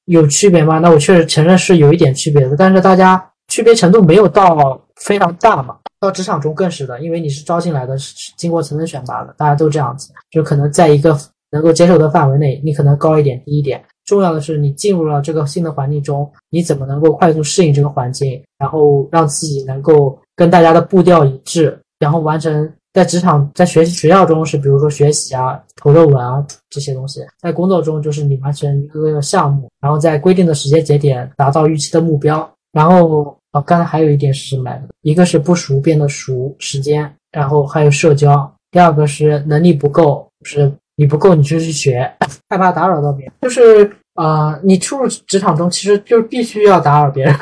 [0.06, 0.79] 有区别吗？
[0.79, 5.77] 那我确实承认是有一点区别的，但是大家区别程度没有到非常大嘛。
[5.99, 11.17] 到职场中更是的，因为你是招进来的，是经过层层选拔的，大家都这样子，就可能在一个。
[11.53, 13.79] 能够接受的范围内，你可能高一点、低一点。
[14.06, 32.49] 重要的是，你进入了这个新的环境中，你怎么能够快速适应这个环境，然后让自己能够跟大家的步调一致，然后完成在职场、在学习学校中是比如说学习啊、投论文啊这些东西；在工作中就是你完成一个个项目，然后在规定的时间节点达到预期的目标。
[32.71, 34.84] 然后啊，刚才还有一点是什么来着？
[35.01, 38.51] 一个是不熟变得熟，时间；然后还有社交。
[38.71, 40.71] 第二个是能力不够，是。
[40.95, 42.08] 你不够，你就去学，
[42.47, 47.36] 害怕打扰到别人，就是呃，你初入职场中，其实就必须要打扰别人，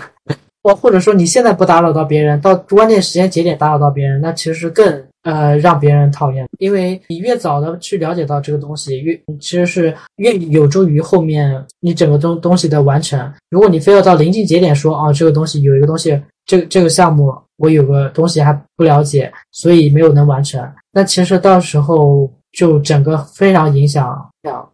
[0.64, 13.32] 或 或者说你现在不打扰到别人，到关键时间节点打扰到别人，那其实更呃让别人讨厌，因为你越早的去了解到这个东西，越其实是越有助于后面你整个东东西的完成。
[13.50, 22.32] 如果你非要到临近节点说啊，这个东西有一个东西，这个这个项目我有个东西还不了解，所以没有能完成，那其实到时候。
[22.52, 24.30] 就整个非常影响，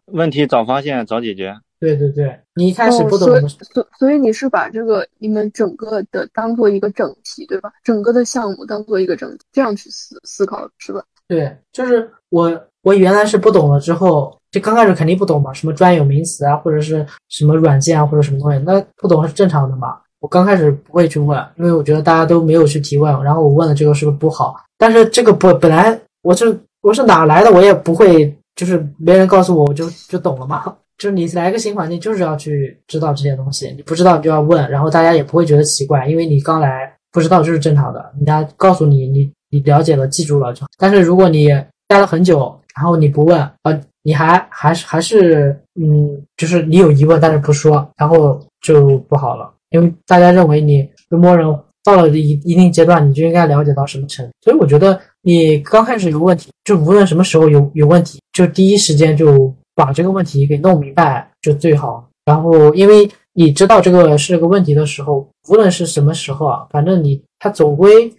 [0.06, 1.56] 问题早发现早解决。
[1.80, 7.72] 对对对，你一开始不懂，所所以你是把这个你们整个的当做一个整体，对吧？
[7.84, 11.04] 整个的项目当做一个整体，这样去思思考，是吧？
[11.28, 20.00] 对，就是我我原来是不懂了之后，就刚开始肯定不懂嘛，什么专有名词啊，或者是什么软件啊，或者什么东西，那不懂是正常的嘛。
[20.20, 24.56] 我刚开始不会去问，因为我觉得大家都没有去提问，然后我问了这个是不是不好？
[24.78, 26.60] 但是这个不本来我是。
[26.82, 30.74] 我是哪来的，我也不会，就是没人告诉我，我就就懂了嘛。
[30.98, 38.12] 就是你来个新环境，就是要去知道这些东西，你不知道就要问，然后大家也不会觉得奇怪，因为你刚来不知道就是正常的。
[38.16, 40.66] 人家告诉你，你你了解了，记住了就。
[40.78, 41.50] 但是如果你
[41.88, 51.48] 待了很久，然后你不问，呃，你还还是还是嗯，就是你有疑问但是不说，然后就不好了，因为大家认为你就默认。
[51.84, 54.32] 到了一一定阶段，你就应该了解到什么程度。
[54.42, 62.10] 所以我觉得你刚开始有问题，就无论什么时候有有问题，就第一时间就把这个问题给弄明白就最好。
[62.26, 68.12] 然后，因为你知道这个是个问题的时候，无论是什么时候啊，反正你它总归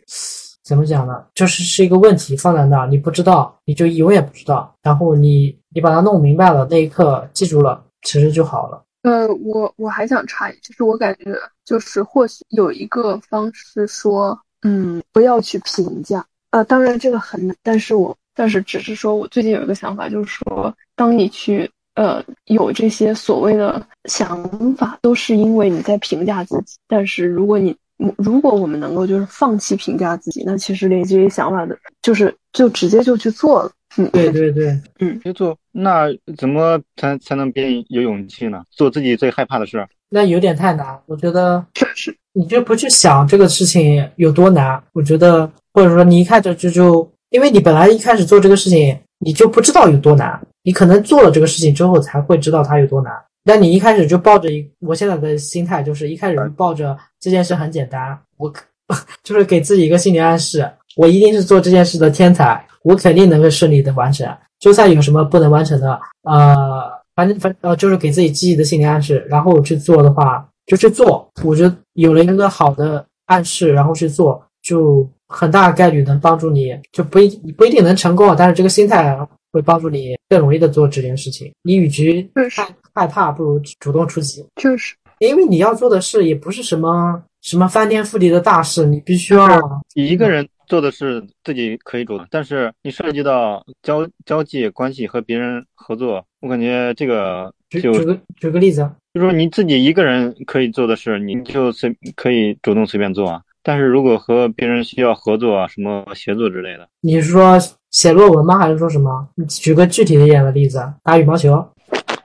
[0.64, 1.25] 怎么讲呢？
[1.35, 4.73] 就是是一个问题放在那儿，你不知道，你就永远不知道。
[4.83, 8.83] 然后你你把它弄明白了，那一刻记住了，其实就好了。
[9.03, 16.25] 呃，我我还想插一句，就是我感觉就是或许有一个方式说，嗯，不要去评价。
[16.53, 26.77] 呃，当然这个很难，但是我但是只是说我最近有一个想法，就是说，当你去呃有这些所谓的想法，都是因为你在评价自己。
[26.87, 27.77] 但是如果你
[28.16, 33.72] 如果我们能够就是放弃评价自己，那其实连这些想法的，就是就直接就去做了。
[33.96, 38.62] 嗯，对对对，嗯，去做，那怎么才才能变有勇气呢？
[38.70, 39.85] 做自己最害怕的事。
[40.09, 40.96] 那有点太难。
[41.07, 44.81] 我觉得确实，你就不去想这个事情有多难。
[44.92, 50.41] 我觉得，或者说你一开始就就，因为你本来一开始做这个事情，你就不知道有多难。
[50.62, 53.12] 你可能做了这个事情之后才会知道它有多难。
[53.45, 58.53] 但你一开始就抱着一，我现在的心态就是一开始抱着这件事很简单，我
[59.25, 64.27] 就是给自己一个心理暗示，我一定是做这件事的天才，我肯定能够顺利的完成，
[64.59, 79.17] 就算有什么不能完成的，呃，反正反呃就是给自己积极的心理暗示，然后去做的话就去做，我觉得有了一个好的暗示，然后去做，就很大概率能帮助你，就不一不一定能成功，但是这个心态
[79.53, 81.53] 会帮助你更容易的做这件事情。
[81.62, 84.45] 你与其害害怕，不如主动出击。
[84.57, 89.49] 就是因为你要做的事也不是什么什么翻天覆地的大事，你必须要
[89.95, 103.43] 一个人做的事自己可以主动，但是你涉及到交交际关系和别人合作，我感觉这个就举举个举个例子，就说你自己一个人可以做的事，你就随可以主动随便做啊。
[103.62, 107.59] 但是如果和别人需要合作啊，什么协作之类的，你是说
[107.90, 108.59] 写论文吗？
[108.59, 109.29] 还是说什么？
[109.35, 111.66] 你举个具体的一点的例子，打羽毛球。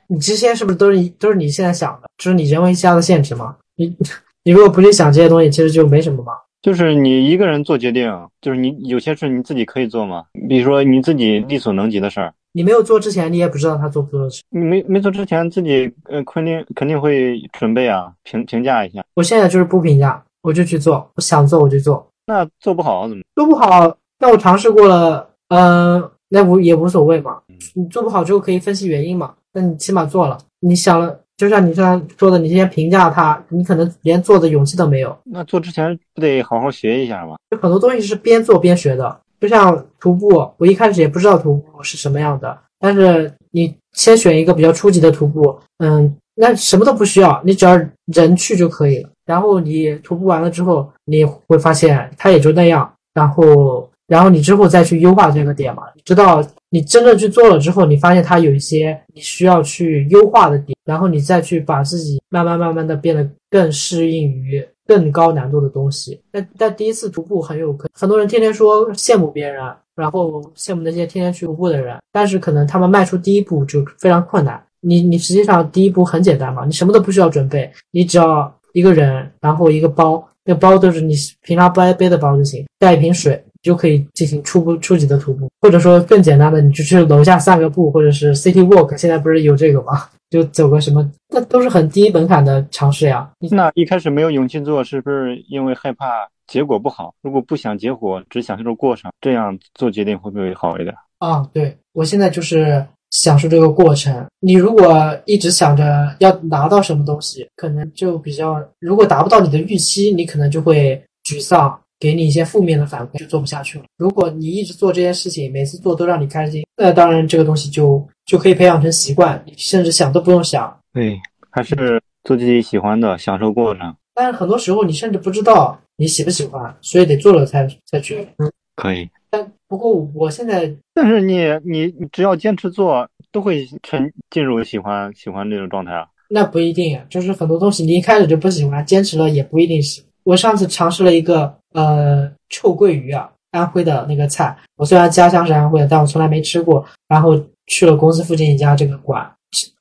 [0.08, 2.08] 你这些是不是都是你都是你现在想的？
[2.17, 3.56] 就是你人为加的限制吗？
[3.76, 3.96] 你
[4.43, 6.34] 你如果不去想这些东西，其实就没什么嘛。
[6.62, 8.10] 就是你一个人做决定，
[8.41, 14.41] 就是你有些事你自己可以做嘛，比如说你自己力所能及的事儿，你没有做之前，你也不知道他做不做得成。
[14.50, 19.04] 你没没做之前自己呃肯定肯定会准备啊，评评价一下。
[19.15, 23.24] 我现在就是不评价，我就去做，我想做我就做，那做不好怎么？
[23.34, 27.40] 做不好，那我尝试过了，嗯、那无也无所谓嘛。
[27.74, 35.18] 你做不好之后可以分析原因嘛，那你起码做了，你想了，就像你刚才说的，你先评价他，你可能连做的勇气都没有。
[35.24, 37.36] 那做之前不得好好学一下吗？
[37.50, 40.28] 就很多东西是边做边学的，就像徒步，
[40.58, 49.10] 我一开始也不知道徒步是什么样的，但是你先选一个比较初级的徒步，嗯，那什么都不需要，你只要人去就可以了。
[49.26, 66.20] 然后你徒步完了之后，你会发现它也就那样，然后然后你之后再去优化这个点嘛，直到你真正去做了之后，你发现它有一些你需要去优化的点，然后你再去把自己慢慢慢慢的变得更适应于更高难度的东西。
[66.32, 69.64] 但但第一次徒步很有可，很多人天天说羡慕别人，
[69.96, 74.62] 然后羡慕那些天天去徒步的人，但是可能他们迈出第一步就非常困难。
[74.82, 83.42] 你你实际上第一步很简单嘛，你什么都不需要准备，你只要一个人，然后一个包，那个包都是你平常背背的包就行，带一瓶水。
[83.64, 90.10] 就可以进行初步初级的徒步，或者说更简单的，你就去楼下散个步，或者是 City Walk，现在不是有这个吗？
[90.30, 93.32] 就走个什么，那都是很低门槛的尝试呀。
[93.40, 97.16] 你那一开始没有勇气做，是不是因为害怕结果不好？
[97.22, 100.94] 如果不想结果，只享受过程，这样做决定会不会好一点？
[101.20, 104.26] 啊，对我现在就是享受这个过程。
[104.41, 111.80] 你如果一直想着要拿到什么东西，可能就比较，如果达不到你的预期，你可能就会沮丧。
[111.99, 113.86] 给你一些负面的反馈，就做不下去了。
[113.95, 120.78] 如果你一直做这件事情，每次做都让你开心，那当然这个东西就就可以培养成习惯，你甚至想都不用想。
[120.91, 121.17] 对，
[121.49, 123.95] 还是做自己喜欢的，享受过程。
[124.13, 128.28] 但是很多时候你甚至不知道你喜不喜欢，所以得做了才才去。
[128.38, 129.10] 嗯，可以。
[129.34, 136.06] 但不过我现在，但是你你你只要坚持做，都会成进入喜欢喜欢这种状态啊。
[136.30, 140.04] 那不一定，就是很多东西你一开始就不喜欢，坚持了也不一定喜。
[140.24, 144.56] 我上次尝试了一个呃臭鳜鱼啊，安徽的那个菜。
[144.76, 146.86] 我虽然家乡是安徽的，但我从来没吃过。
[147.08, 149.28] 然后去了公司附近一家这个馆，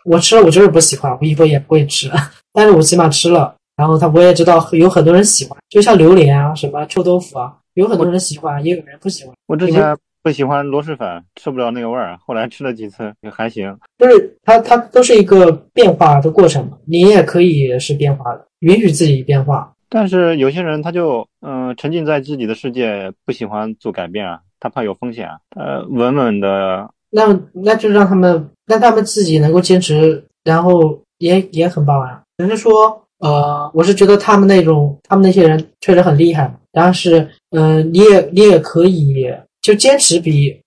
[0.06, 2.10] 我吃了，我就是不喜欢，我以后也不会吃。
[2.54, 9.34] 但是我起码吃了，然后他我也知道有很多人喜欢，就像榴莲啊、什么臭豆腐啊，有很多人喜欢，也有人不喜欢。
[9.46, 13.76] 我之前不喜欢螺蛳粉，吃不了那个味儿，后来吃了几次也还行。
[13.98, 19.72] 就是它它都是一个变化的过程嘛，你也可以是变化的，允许自己变化。
[19.88, 26.88] 但是有些人他就嗯、呃沉浸在自己的世界，不喜欢做改变啊，他怕有风险啊，呃稳稳的。
[27.10, 32.22] 那那就让他们，让他们自己能够坚持，然后也也很棒啊。
[32.38, 37.20] 只是说，呃，我是觉得他们那种，他们那些人确实很厉害，但是，
[37.50, 39.26] 嗯、呃，你也你也可以
[39.60, 40.58] 就坚持比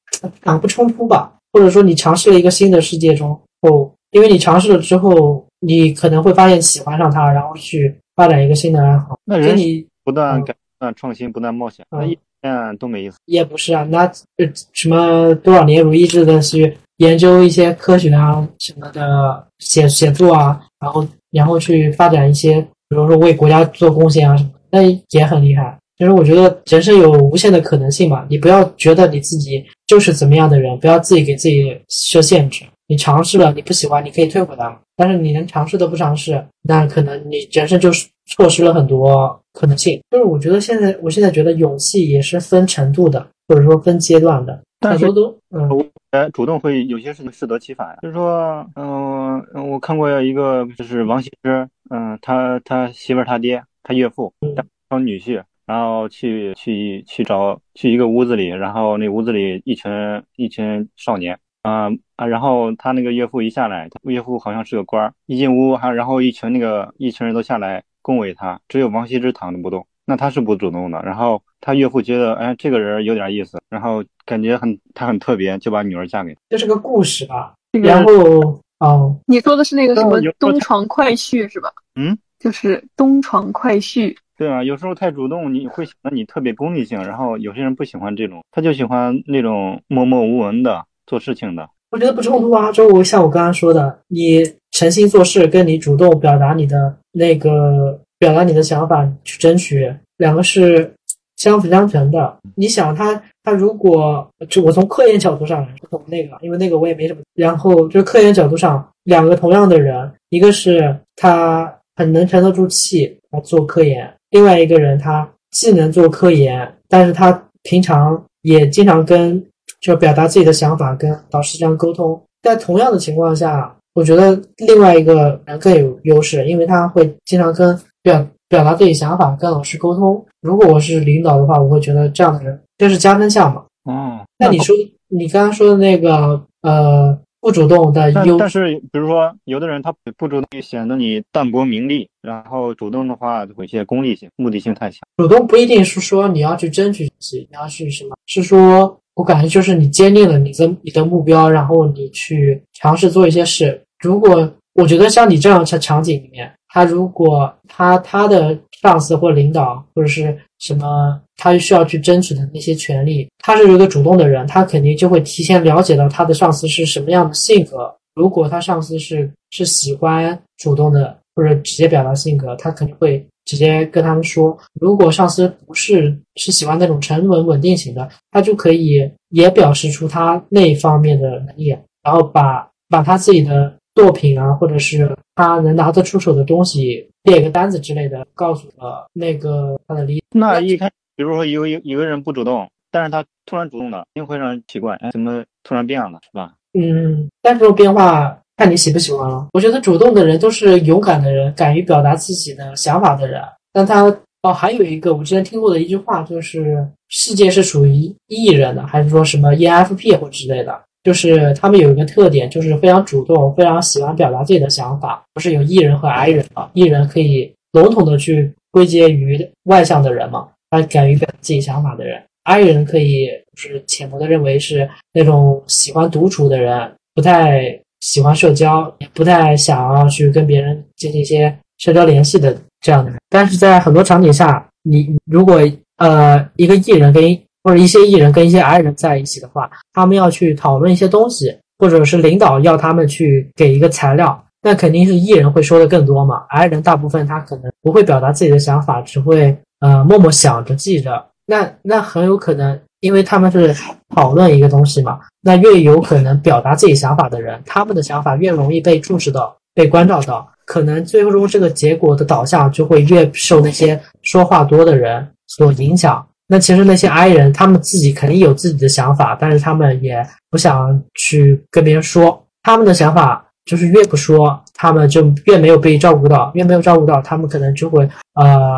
[0.43, 9.17] 两不冲突吧，或者说你尝试了一个新的世界中后，因为你尝试了之后，你可能会发现喜欢上它，然后去发展一个新的爱好。
[9.25, 13.17] 那人你不断嗯改、不断创新、不断冒险，那嗯一天都没意思。
[13.25, 14.05] 也不是啊，那
[14.37, 25.77] 呃什么多少年如一日的去研究一些科学啊什么的写写作啊，然后然后去发展一些，比如说为国家做贡献啊什么，那也很厉害。
[25.97, 32.65] 就是我觉得人生有无限的可能性嘛，你不要觉得你自己就是怎么样的人，不要自己给自己设限制。
[32.87, 34.77] 你尝试了，你不喜欢，你可以退回来嘛。
[34.95, 39.99] 但是你连尝试都不尝试，那可能你人生就是错失了很多可能性。
[40.11, 44.61] 就是我觉得现在，我现在觉得勇气也是分程度的，或者说分阶段的。
[44.79, 45.67] 但是都，嗯
[46.11, 47.97] 呃，主动会有些事情适得其反呀。
[48.03, 54.53] 就是说，嗯、我看过一个，就是王羲之，嗯、他他媳妇儿他爹，他岳父嗯
[54.87, 59.91] 当女婿，然后去去去找去一个屋子里，然后那屋子里一群
[60.35, 61.39] 一群少年。
[61.65, 62.27] 啊、啊！
[62.27, 69.83] 然后他那个岳父一下来，他岳父好像是个官儿，一进屋还然后一群那个一群人都下来恭维他，只有王羲之躺着不动。
[70.05, 71.01] 那他是不主动的。
[71.01, 76.39] 然后他岳父觉得，哎，这个人有点意思，然后感觉很他很特别，就把女儿嫁给他。
[76.49, 77.55] 这是个故事吧。
[77.71, 81.73] 然后，哦，你说的是那个什么东床快婿是吧？
[81.95, 84.15] 嗯，就是东床快婿。
[84.37, 91.69] 对啊，有时候太主动，你会显得你特别功利性，然后有些人不喜欢这种，他就喜欢那种默默无闻的做事情的。
[91.91, 92.71] 我觉得不冲突啊。
[92.71, 100.93] 就我像我刚刚说的，你诚心做事，跟你主动表达你的那个表达你的想法去争取，两个是
[101.37, 102.37] 相辅相成的。
[102.55, 107.21] 你想他，他如果就我从科研角度上来说，从那个，因为那个我也没什么。
[107.35, 117.31] 然后就是科研角度上，两个同样的人，一个是他很能沉得住气来做科研，另外一个人他既能做科研，但是他
[117.63, 119.41] 平常也经常跟
[119.79, 122.21] 就表达自己的想法，跟导师这样沟通。
[122.43, 130.21] 在同样的情况下，我觉得另外一个人更有优势，因为他会经常跟表表达自己想法，跟老师沟通。
[130.41, 133.63] 如果我是领导的话，我会觉得这样的人这是加分项嘛。
[133.89, 134.75] 嗯，那你说
[135.07, 145.01] 你刚刚说的那个呃不主动的优但但是，比如说，有的人他不主动，显得你淡泊名利；然后主动的话，会有一些功利性、目的性太强。
[145.17, 148.15] 主动不一定是说你要去争取自己，你要去什么？
[148.25, 153.79] 是说我感觉就是你坚定了你的你的目标，然后你去尝试做一些事。
[153.99, 167.93] 如果我觉得像你这样的场景里面，他如果他他的上司或领导或者是什么，他需要去争取的那些权利，他是一个主动的人，他肯定就会提前了解到他的上司是什么样的性格。
[168.15, 174.57] 如果他上司是是喜欢主动的或者直接表达性格，他肯定会直接跟他们说。
[174.79, 196.53] 如果上司不是是喜欢那种沉稳稳定型的，他就可以也表示出他那方面的能力，然后把把他自己的作品啊，或者是他能拿得出手的东西列个单子之类的，告诉了那个他的领那一开，比如说有有有个人不主动，但是他突然主动了，一定会让人奇怪，哎，怎么突然变了，是吧？
[196.77, 199.47] 嗯，但这种变化看你喜不喜欢了。
[199.53, 203.41] 我觉得主动的人都是勇敢的人，敢于表达自己的想法的人。
[203.71, 204.03] 但他
[204.43, 210.81] 哦，还有一个我之前听过的一句话，就是世界是属于 E 人的，还是说什么 ENFP 或之类的？
[211.03, 215.23] 就是他们有一个特点，就是非常主动，非常喜欢表达自己的想法。
[215.33, 220.47] 不是有 E 人和 I 人嘛？E 人可以笼统的去归结于外向的人嘛，
[220.81, 222.21] 他敢于表自己想法的人。
[222.43, 233.19] I 人可以就是浅薄的认为是那种喜欢独处的人，不太喜欢社交，也不太想要去跟别人进行一些社交联系的这样的人。
[233.29, 235.59] 但是在很多场景下，你如果
[235.97, 237.23] 呃一个艺人跟
[237.63, 246.45] 或者一些艺人跟一些 I 人在一起的话，他们要去讨论一些东西，或者是领导要他们去给一个材料，那肯定是艺人会说的更多嘛。
[246.49, 251.25] I 人大部分他可能不会表达自己的想法，只会呃默默想着记着。
[251.47, 253.75] 那那很有可能，因为他们是
[254.15, 266.25] 讨论一个东西嘛，那越有可能表达自己想法的人，他们的想法越容易被注视到、被关照到，可能最终这个结果的导向就会越受那些说话多的人所影响。
[266.47, 278.74] 那其实那些 I 人，他们自己肯定有自己的想法，但是他们也不想去跟别人说，他们的想法就是越不说，他们就越没有被照顾到，越没有照顾到，他们可能就会呃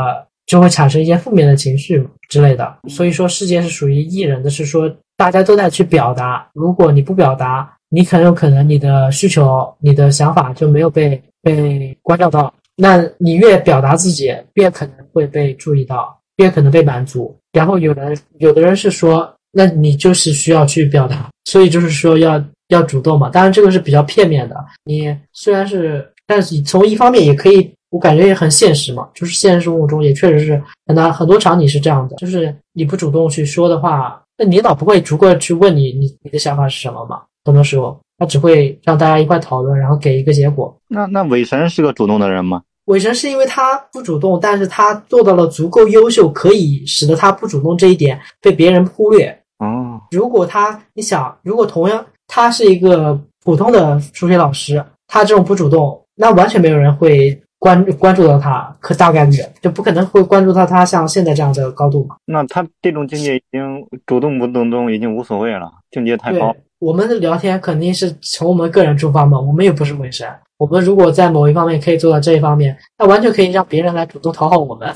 [0.47, 2.75] 就会产生一些负面的情绪之类的。
[2.87, 6.49] 所以说，世界是属于艺人的，是说大家都在去表达。
[6.53, 12.51] 如果你不表达，你很有可能你的需求、你的想法就没有被被关照到。
[12.75, 17.37] 那你越表达自己，越可能会被注意到，越可能被满足。
[17.51, 23.29] 然后有人有的人是说，那你就是需要去表达，所以就是说要要主动嘛。
[23.29, 24.55] 当然这个是比较片面的。
[24.85, 37.21] 你虽然是但是从一方面也可以，我感觉也很现实嘛，就是现实生活中也确实是很大很多场景是这样的，就是你不主动去说的话，那领导不会逐个去问你你你的想法是什么嘛？
[37.45, 40.75] 很多时候他只会让大家一块讨论，然后给一个结果。
[40.89, 42.61] 那那韦神是个主动的人吗？
[42.85, 49.27] 韦神是因为他不主动，但是他做到了足够优秀，可以使得他不主动这一点被别人忽略。
[49.59, 62.16] 哦，如果他，你想，如果同样他是一个普通的数学老师，他这种不主动，那完全没有人会关关注到他，可大概率就不可能会关注到他像现在这样的高度嘛。
[62.26, 70.28] 那他这种境界已经主动不主动已经无所谓了，境界太高对。，我们的聊天肯定是从我们个人出发嘛，我们也不是伪神。
[70.60, 74.91] 我们如果在某一方面可以做到这一方面，那完全可以让别人来主动讨好我们。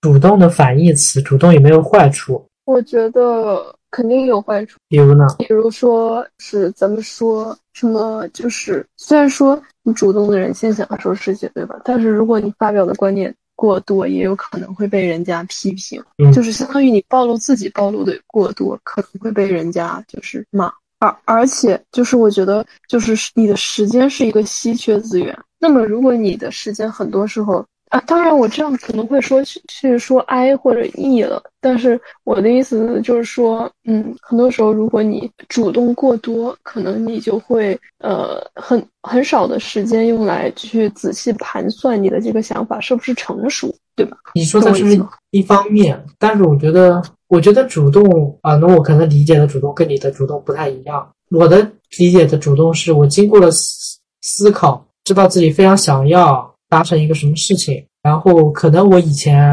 [0.00, 2.44] 主动的反义词，主动有没有坏处？
[2.64, 4.78] 我觉得肯定有坏处。
[4.88, 5.26] 比如呢？
[5.38, 11.80] 比如说是咱们说什么，就是虽然说你主动的人先享受世界，对吧？
[11.84, 20.72] 但是如果你发表的观点过多，也有可能会被人家批评，嗯就是相当于你暴露自己暴露的过多，可能会被人家就是骂。
[21.00, 25.36] 而而且就是我觉得，就是你的时间是一个稀缺资源。
[25.60, 44.16] 那么如果你的时间很多时候啊，当然我这样可能会说去去说 I 或者 E 了，但是我的意思就是说，嗯，很多时候如果你主动过多，可能你就会呃很很少的时间用来去仔细盘算你的这个想法是不是成熟，对吧？
[44.34, 44.84] 你说的是
[45.30, 51.08] 一方面，但是我觉得，我觉得主动啊，那我可能理解的主动跟你的主动不太一样。
[51.30, 59.50] 我的理解的主动是我经过了思思考，知道自己非常想要达成一个什么事情，然后可能我以前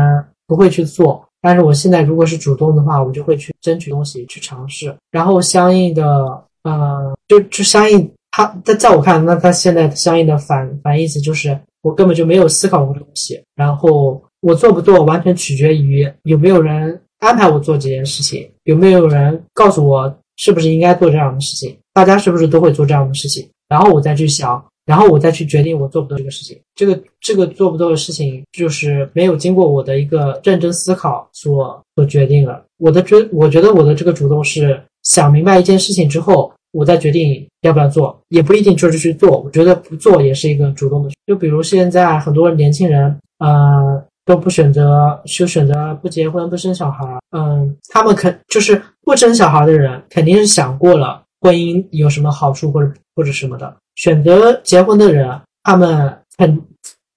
[0.47, 6.26] 不会去做，但是我现在如果是主动的话，我就会去争取东西，去尝试，然后相应的，
[6.63, 26.60] 呃，就就相应他，在在我看，那他现在相应的反反义词就是我根本就没有思考过东西，然后我做不做完全取决于有没有人安排我做这件事情，有没有人告诉我是不是应该做这样的事情，大家是不是都会做这样的事情，然后我再去想，然后我再去决定我做不做这个事情。
[26.76, 32.64] 这个这个做不做的事情，就是没有经过我的一个认真思考所所决定了。
[32.78, 39.40] 我的觉，我觉得我的这个主动是想明白一件事情之后，我再决定要不要做，也不一定就是去做。
[39.42, 41.10] 我觉得不做也是一个主动的。
[41.26, 47.06] 就比如现在很多年轻人，呃，都不选择，就选择不结婚、不生小孩。
[47.32, 53.74] 嗯，他们肯就是不生小孩的人，肯定是想过了婚姻有什么好处或者或者什么的。
[53.96, 55.30] 选择结婚的人，
[55.64, 56.56] 他们很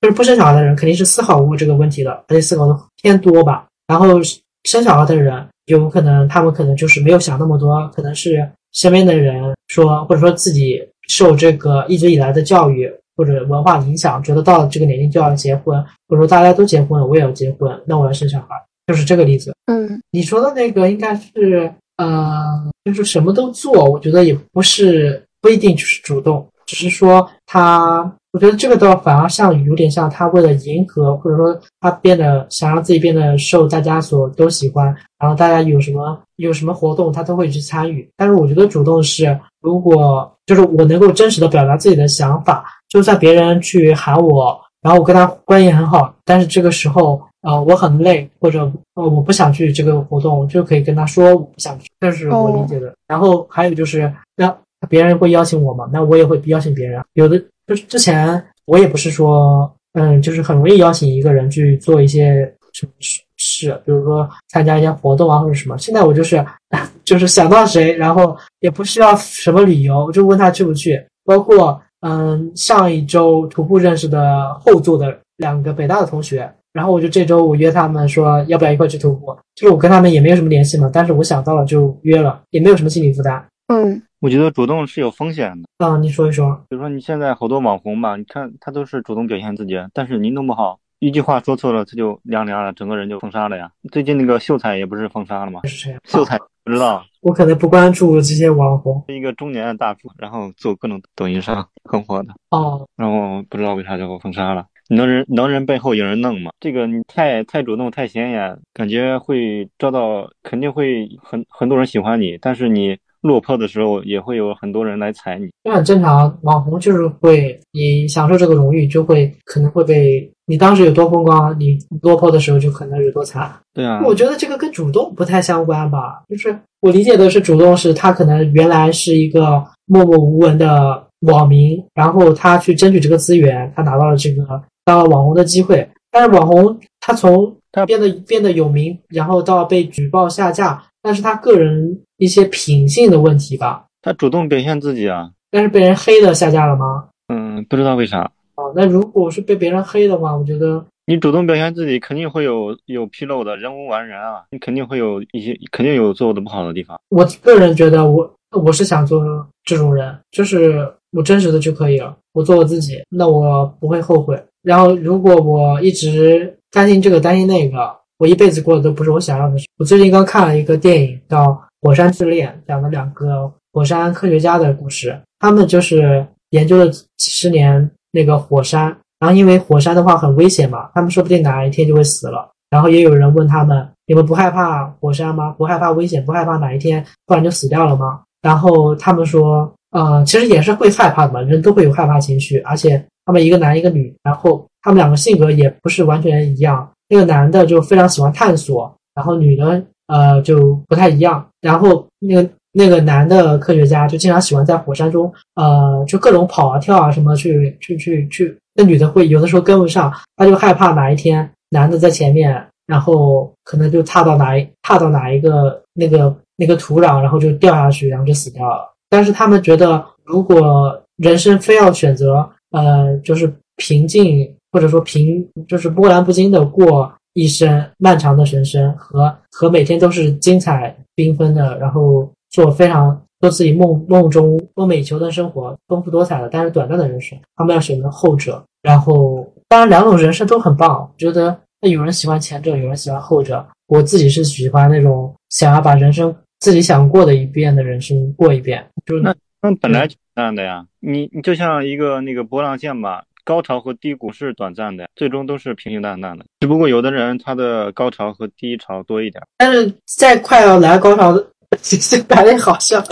[0.00, 3.66] 就是不生小孩的人，肯定是思考过这个问题的，而且思考的偏多吧。
[3.86, 4.20] 然后
[4.64, 18.54] 生小孩的人，有可能他们可能就是没有想那么多，可能是身边的人说，或者说自己受这个一直以来的教育或者文化影响，觉得到了这个年龄就要结婚，或者说大家都结婚了，我也要结婚，那我要生小孩，
[18.86, 19.52] 就是这个例子。
[19.66, 22.44] 嗯你说的那个应该是呃，
[22.84, 28.00] 就是什么都做，我觉得也不是不一定就是主动，只是说他，
[28.32, 38.06] 我觉得这个倒反而像有点像他为了迎合，或者说他变得想让自己变得受大家所都喜欢，然后大家有什么有什么活动他都会去参与。
[38.18, 47.22] 但是我觉得主动是，如果就是我能够真实的表达自己的想法，就算别人去喊我，然后我跟他关系很好，但是这个时候。
[47.42, 52.92] 呃，我很累，或者呃我不想去这个活动，就可以跟他说我不想去，这是我理解的。
[53.06, 54.52] 然后还有就是，那
[54.88, 57.02] 别人会邀请我嘛，那我也会邀请别人。
[57.14, 62.34] 有的就是之前我也不是说，嗯，就是很容易邀请一个人去做一些
[62.72, 62.92] 什么
[63.36, 65.76] 事，比如说参加一些活动啊或者什么。
[65.78, 66.44] 现在我就是
[67.04, 71.02] 就是想到谁，然后也不需要什么理由，就问他去不去。
[71.24, 76.50] 包括嗯，上一周徒步认识的后座的两个北大的同学。
[76.72, 83.44] 然后我就这周我约他们说要不要一块去徒步，就是我跟他们也没有什么联系嘛，但是我想到了就约了，也没有什么心理负担。
[83.68, 85.68] 嗯我觉得主动是有风险的。
[85.86, 86.52] 啊，你说一说。
[86.68, 93.70] 比如说你现在好多网红吧，你看他都是主动表现自己，但是你弄不好，一句话说错了，他就凉凉了，整个人就封杀了呀。
[93.92, 95.60] 最近那个秀才也不是封杀了吗？
[95.64, 95.96] 是谁？
[96.04, 99.04] 秀才不知道，我可能不关注这些网红。
[99.08, 104.66] 是一个中年的大叔，然后做各种抖音上 很火的，哦，然后不知道为啥就给我封杀了。
[104.88, 106.50] 能人能人背后有人弄嘛？
[106.58, 115.48] 这个你太太主动太显眼，感觉会遭到，肯定会很很多人喜欢你，但是你落魄的时候也会有很多人来踩你。
[115.64, 116.38] 这很正常。
[116.42, 123.52] 网红就是会，你享受这个荣誉，就会可能会被你当时有多风光，你落魄的时候就可能有多惨。
[123.74, 134.44] 对啊，我觉得这个跟主动不太相关吧，就是我理解的是主动是他可能原来是一个默默无闻的网民，然后他去争取这个资源，他拿到了这个
[134.84, 135.88] 当了网红的机会。
[136.10, 147.08] 但是网红他从他变得变得有名，然后到被举报下架，但是他个人一些品性的问题吧，他主动表现自己啊，但是被人黑的下架了吗？
[147.28, 148.30] 嗯，不知道为啥。
[148.56, 156.98] 哦，那如果是被别人黑的话，我觉得你主动表现自己，肯定会有有纰漏的，人无完人啊，你肯定会有一些，肯定有做的不好的地方。
[157.10, 159.22] 我个人觉得我我是想做
[159.64, 164.42] 这种人，就是我真实的就可以了，我做我自己，那我不会后悔。
[164.62, 169.66] 然后如果我一直担心这个担心那个，我一辈子过的都不是我想要的事。
[169.78, 171.46] 我最近刚看了一个电影叫
[171.80, 182.50] 《火山之恋》，讲了两个火山科学家的故事，他们就是研究了几十年那个火山，然后因为火山的话很危险嘛，他们说不定哪一天就会死了。
[182.70, 185.52] 然后也有人问他们：“你们不害怕火山吗？
[185.52, 186.22] 不害怕危险？
[186.24, 196.86] 不害怕哪一天突然就死掉了吗？”然后他们说：“呃，其实也是会害怕的嘛，人都会有害怕情绪，而且他们一个男一个女，然后他们两个性格也不是完全一样。
[197.08, 201.46] 那个男的就非常喜欢探索，然后女的呃就不太一样。
[201.60, 218.90] 然后那个那个男的科学家就经常喜欢在火山中呃就各种跑啊跳啊什么去去去去，那女的会有的时候跟不上，他就害怕哪一天。”男的在前面，然后可能就踏到哪一踏到哪一个那个那个土壤，然后就掉下去，然后就死掉了。
[219.10, 239.46] 但是他们觉得，如果人生非要选择，呃，就是平静或者说平，就是波澜不惊的过一生漫长的人生，和和每天都是精彩缤纷的，然后做非常做自己梦梦中梦寐以求的生活，丰富多彩的但是短暂的人生，他们要选择后者，然后。
[239.70, 240.98] 当然，两种人生都很棒。
[241.00, 243.62] 我觉得，那有人喜欢前者，有人喜欢后者。
[243.86, 248.82] 我自己是喜欢那种想要把人生自己想过的一遍的人生过一遍。
[249.04, 250.86] 就是那那本来就这样的呀。
[251.00, 256.44] 你你就像一个那个波浪线吧，高潮和低谷是短暂的，最终都是平平淡淡的。
[256.60, 259.42] 只不过有的人他的高潮和低潮多一点。
[259.56, 261.46] 但是再快要来高潮的，
[262.28, 263.02] 白的好笑，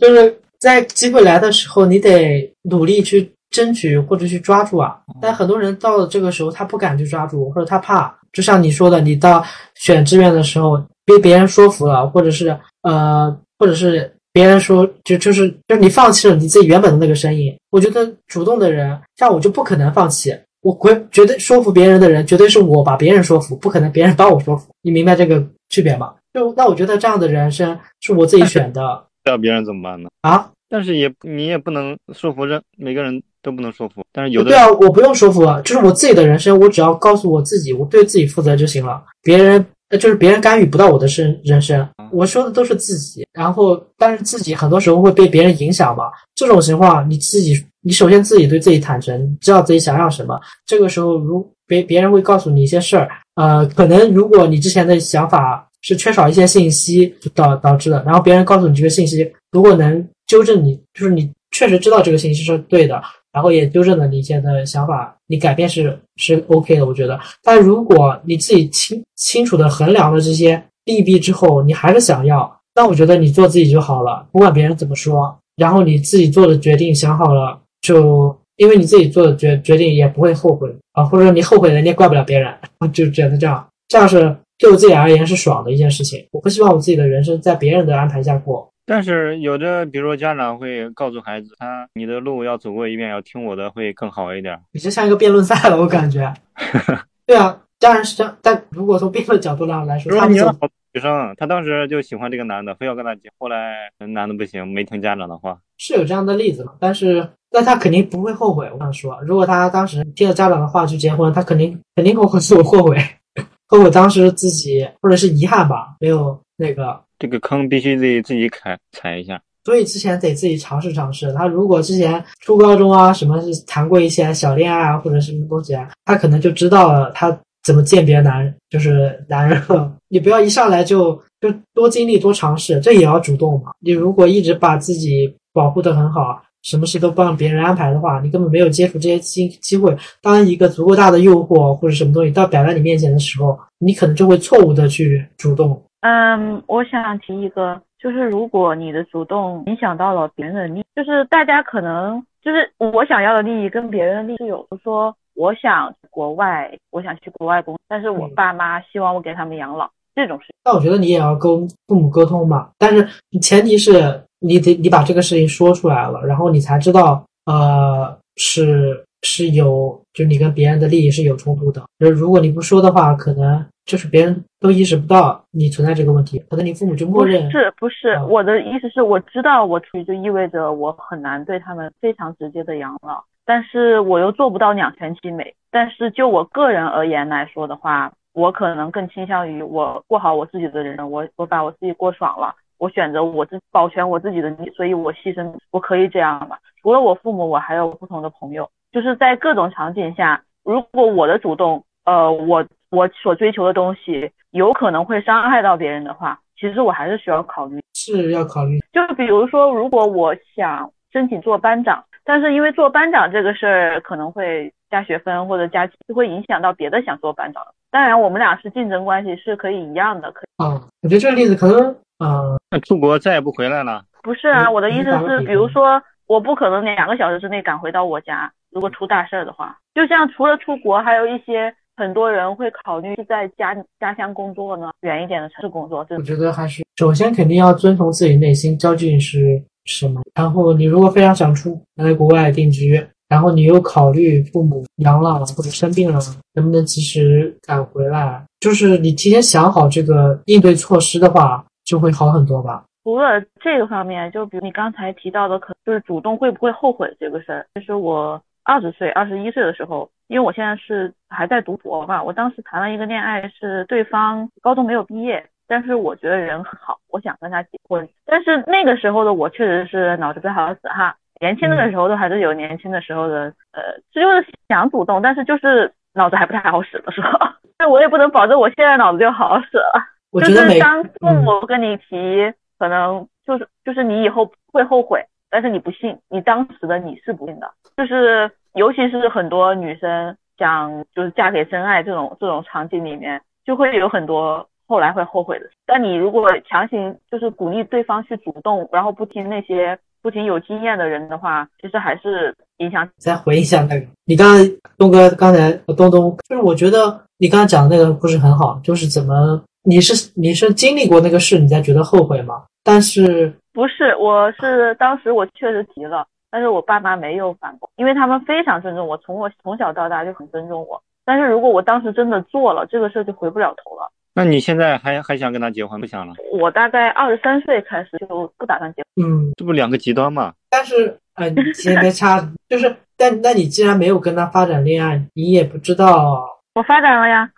[0.00, 3.32] 就是在机会来的时候，你得努力去。
[3.50, 8.14] 争取或者去抓住啊，但很多人到了这个时候，他不敢去抓住，或者他怕。
[8.30, 9.42] 就像你说的，你到
[9.74, 10.76] 选志愿的时候
[11.06, 17.52] 被别人说服了，或者是呃，或者是别人说，就就是就是你放弃了你自己原本的那个声音。
[17.70, 20.32] 我觉得主动的人，像我就不可能放弃。
[20.62, 24.68] 我绝绝对说服别人的人，绝对是我把别人说服，不可能别人把我说服。
[24.82, 26.14] 你明白这个区别吗？
[26.32, 29.04] 就那我觉得这样的人生是我自己选的。
[29.26, 30.08] 那别人怎么办呢？
[30.20, 30.48] 啊？
[30.68, 33.20] 但是也你也不能说服任每个人。
[33.40, 39.00] 都不能说服，但是有的对啊，我不用说服，啊，就是我自己的人生，我只要告诉我自己，我对自己负责就行了。
[39.22, 39.64] 别人
[39.96, 43.26] 就是别人干预不到我的生人生，我说的都是自己。
[43.32, 46.04] 然后，但是自己很多时候会被别人影响嘛。
[46.34, 50.38] 这种情况，你自己，你首先自己对自己坦诚，知道自己想要什么。
[50.66, 63.00] 这个时候，如别别人会告诉你一些事儿，呃，可能如果你之前的想法是缺少一些信息导导致的，然后别人告诉你这个信息，如果能纠正你，就是你确实知道这个信息是对的。
[63.30, 67.18] 然后也纠正了你现在的想法，你改变是是 OK 的，我觉得。
[67.44, 75.38] 但如果你自己清清楚的衡量了这些利弊之后，你还是想要，那我觉得你做自己就好了，不管别人怎么说。
[75.56, 82.54] 然后你自己做的决定想好了，就因为你自己做的决决定也不会后悔啊，或者说你后悔了你也怪不了别人，
[82.92, 86.24] 就觉得这样，这样是对我自己而言是爽的一件事情。
[86.30, 88.70] 我不希望我自己的人生在别人的安排下过。
[88.88, 94.58] 但是有的，比如说家长会告诉孩子，他你的路要走过一遍，要听我的会更好一点。
[94.72, 96.32] 你就像一个辩论赛了，我感觉。
[97.26, 98.34] 对啊，当然是这样。
[98.40, 100.50] 但如果从辩论角度上来说，他你好
[100.94, 105.58] 女生，他当时就喜欢这个男的，非要跟他结，后来男的不行，没听家长的话。
[105.76, 106.72] 是有这样的例子嘛？
[106.80, 108.66] 但是，但他肯定不会后悔。
[108.72, 112.96] 我想说，如果他当时听了家长的话去结婚，他肯定肯定会后后悔，
[113.68, 116.98] 后悔当时自己或者是遗憾吧，没有那个。
[117.18, 121.32] 这个坑必须得自己踩踩一下，所以之前得自己尝试尝试。
[121.32, 129.60] 他如果之前初高中啊，什么是谈过一些小恋爱啊，或者什么东西啊，他可能就知道了他怎么鉴别男人，就是男人。
[130.08, 133.72] 你不要一上来就就多经历多尝试，这也要主动嘛。
[133.80, 139.94] 你如果一直把自己保护的很好，什么事都帮别人安排的话，你根本没有接触这些机机会。
[140.22, 145.82] 当一个足够大的诱惑或者什么东西到摆在你面前的时候，你可能就会错误的去主动。
[146.00, 160.46] 嗯，我想提一个，就是如果你的主动影响到了别人的利益，就是大家可能就是我想要的利益跟别人的利益有，说我想国外，我想去国外工，但是我爸妈希望我给他们养老这种事。
[160.64, 163.06] 那我觉得你也要跟父母沟通吧，但是
[163.40, 171.82] 前提是你得你把这个事情说出来了，然后你才知道，呃是是有，就你跟别人的利益是有冲突的。
[171.98, 177.50] 就是如果你不说的话，可能就是别人都意识不到你存在这个问题，可能你父母就默认不。
[177.50, 185.54] 是不是，啊我的意思是我知道我出去就意味着我很难对他们非常直接的养老，但是我又做不到两全其美。
[185.70, 196.58] 但是就我个人而言来说的话，我可能更倾向于我过好我自己的人生，我我把我自己过爽了，我选择我自保全我自己的利益，所以我牺牲，我可以这样吧。
[196.82, 207.80] 除了我父母，我还有不同的朋友，就是在各种场景下，如果我的主动，呃，我我所追求的东西有可能会伤害到别人的话，其实我还是需要考虑。
[207.94, 217.62] 是要考虑，就比如说，如果我想申请做班长，但是因为做班长这个事儿可能会加学分或者加，就会影响到别的想做班长。
[217.90, 220.30] 当然，我们俩是竞争关系，是可以一样的。
[220.32, 224.02] 可以啊，我觉得这个例子可能，啊，那出国再也不回来了。
[224.22, 240.22] 不是啊，我的意思是，比如说，我不可能两个小时之内赶回到我家，如果出大事儿的话，就像除了出国，还有一些很多人会考虑是在家家乡工作呢，远一点的城市工作，我觉得还是首先肯定要遵从自己内心究竟是什么。
[240.32, 246.20] 然后你如果非常想出来国外定居，然后你又考虑父母养老或者生病了
[246.54, 252.84] 能不能及时赶回来，就是你提前想好这个应对措施的话，就会好很多吧。
[253.02, 257.66] 除了这个方面，就比如你刚才提到的，可就是主动会不会后悔这个事儿。
[257.74, 268.06] 其实我二十岁、二十一岁的时候，因为我现在是还在读博嘛，我当时谈了一个恋爱，是对方高中没有毕业，但是我觉得人很好，我想跟他结婚。
[268.26, 277.30] 但是那个时候的我确实是脑子不太好使哈，年轻的时候都还是有年轻的时候的，呃，这就是想主动，但是就是脑子还不太好使的时候。
[277.80, 279.92] 那我也不能保证我现在脑子就好好使了。
[280.30, 287.70] 就我觉得每是当父嗯母跟你提，可能就是就是你以后会后悔，但是你不信，你当时的你是不信的。
[287.96, 295.66] 就是尤其是很多女生想就是嫁给真爱这种这种场景里面，就会有很多后来会后悔的。
[295.86, 312.64] 但你如果强行就是鼓励对方去主动，然后不听那些不听有经验的人的话，其实还是影响再回忆一下那个，你刚才东哥刚才东东，就是我觉得你刚才讲的那个故事很好，就是怎么你是你是经历过那个事，你才觉得后悔吗？
[312.84, 321.00] 但是不是，我是当时我确实提了，但是我爸妈没有反驳，因为他们非常尊重我，从我从小到大就很尊重我。
[321.24, 324.10] 但是如果我当时真的做了这个事儿，就回不了头了。
[324.34, 326.00] 那你现在还还想跟他结婚？
[326.00, 326.34] 不想了？
[326.60, 329.24] 我大概二十三岁开始就不打算结婚。
[329.24, 330.54] 嗯，这不两个极端嘛？
[330.68, 337.48] 但是呃，你先别插， 就是但那你既然没有跟他发展恋爱，你也不知道我发展了呀，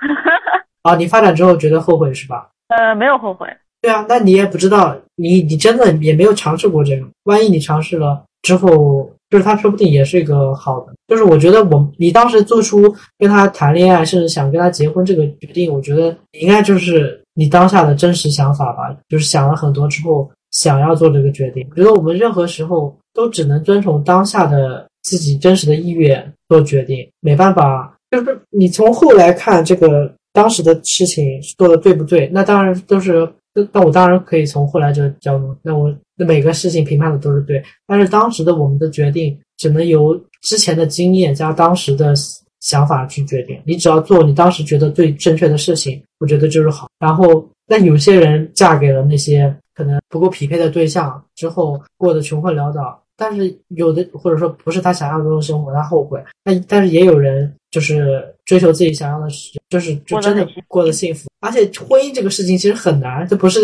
[0.83, 2.51] 啊， 你发展之后觉得后悔是吧？
[2.69, 3.49] 呃，没有后悔。
[3.83, 10.93] 对啊，那你也不知道，你你真的也没有尝试过这个，万一你尝试了之后，就是他说不定也是一个好的。
[11.09, 21.67] 就是我觉得我你当时做出跟他谈恋爱，甚至想跟他结婚这个决定，我觉得应该就是你当下的真实想法吧，就是想了很多之后想要做这个决定。
[21.71, 33.27] 我觉得我们任何时候都只能遵从当下的自己真实的意愿做决定，没办法，就是你从后来看这个当时的事情做的对不对，那当然都是。
[33.55, 42.15] 那那我当然可以从后来这个角度，那我那每个事情评判的都是对，但是当时的我们的决定只能由之前的经验加当时的
[42.61, 43.61] 想法去决定。
[43.65, 46.89] 你只要做你当时觉得最正确的事情，我觉得就是好。
[46.99, 56.23] 然后，那有些人嫁给了那些可能不够匹配的对象之后，过得穷困潦倒，但是有的或者说不是他想象中的生活，他后悔。
[56.45, 61.31] 那但是也有人就是追求自己想要的事，就是就真的过得幸福。
[61.39, 63.61] 而且婚姻这个事情其实很难，这不是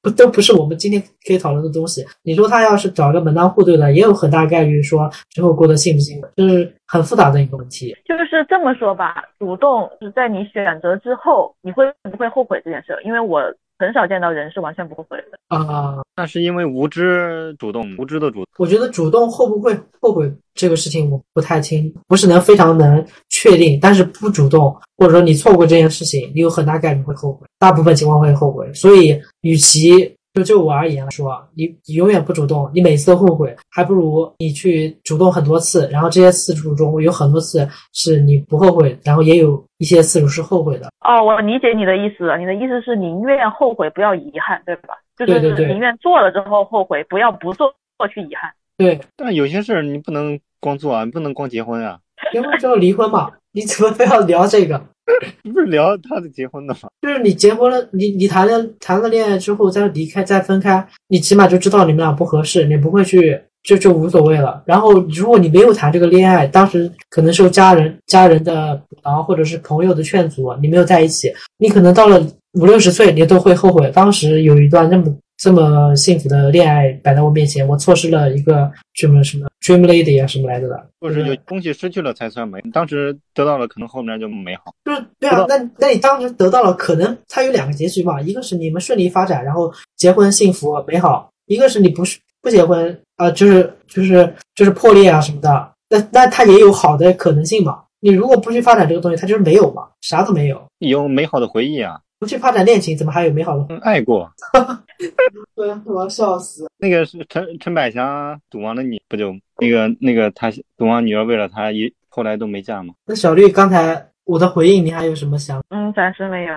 [0.00, 2.06] 不都不是我们今天可以讨论的东西。
[2.22, 7.92] 你说他要是找个门当户对的，也有很大概率说之后过得幸不幸福，就是很复杂的一个问题。
[8.06, 12.96] 就是这么说吧，主动是在你选择之后，你会不会后悔这件事？
[13.04, 13.42] 因为我
[13.78, 15.56] 很少见到人是完全不后悔的。
[15.56, 18.46] 啊、那是因为无知主动，无知的主动。
[18.58, 23.78] 我觉得主动会不会后悔这个事情我不太清，不是能非常能确定。
[23.80, 28.70] 但是不主动，或者说你错过这件事情，你有很大概率会后悔，大部分情况会后悔。
[28.74, 40.88] 所以，与其就就我而言来说，你你永远不主动，你每次都后悔，还不如你去主动很多次，然后这些次数中有很多次是你不后悔，然后也有一些次数是后悔的。
[41.00, 42.38] 哦，我理解你的意思了。
[42.38, 44.94] 你的意思是宁愿后悔，不要遗憾，对吧？
[45.16, 47.72] 就是宁愿做了之后后悔，不要不做
[48.12, 48.50] 去遗憾。
[48.76, 51.98] 对，但有些事儿你不能光做啊，你不能光结婚啊。
[52.32, 54.80] 结婚之后离婚嘛，你怎么非要聊这个？
[55.42, 56.80] 你不是聊他的结婚的吗？
[57.02, 64.62] 就是你结婚了，你你谈了谈了恋爱之后再离开再分开，你起码就知道你们俩不合适，你不会去就就无所谓了。
[64.64, 75.04] 然后如果你没有谈这个恋爱，当时可能受家人家人的阻挠或者是朋友的劝阻，你没有在一起，你可能到了五六十岁，你都会后悔当时有一段那么
[75.38, 84.74] 这么幸福的恋爱摆在我面前，我错失了一个什么什么 dream lady 啊什么来着的，或者有东西失去了才算美，当时得到了，可能后面就美好。
[84.84, 95.72] 就是对啊，那那你当时得到了，可能它有两个结局嘛，一个是你们顺利发展，然后结婚幸福美好；一个是你不是不结婚啊、呃就是就是就是破裂啊什么的。
[95.90, 97.82] 那那它也有好的可能性嘛。
[98.00, 100.62] 你如果不去发展这个东西，它就是没有嘛，啥都没有。
[100.78, 103.66] 有美好的回忆啊，不去发展恋情，怎么还有美好的？
[103.68, 104.30] 嗯爱过。
[105.54, 106.68] 对，我要笑死。
[106.78, 112.94] 那个是陈陈百祥赌王的你不就那个那个他赌王女儿为了他一后来都没嫁吗？
[113.06, 115.62] 那小绿，刚才我的回应，你还有什么想？
[115.70, 116.54] 嗯，暂时没有。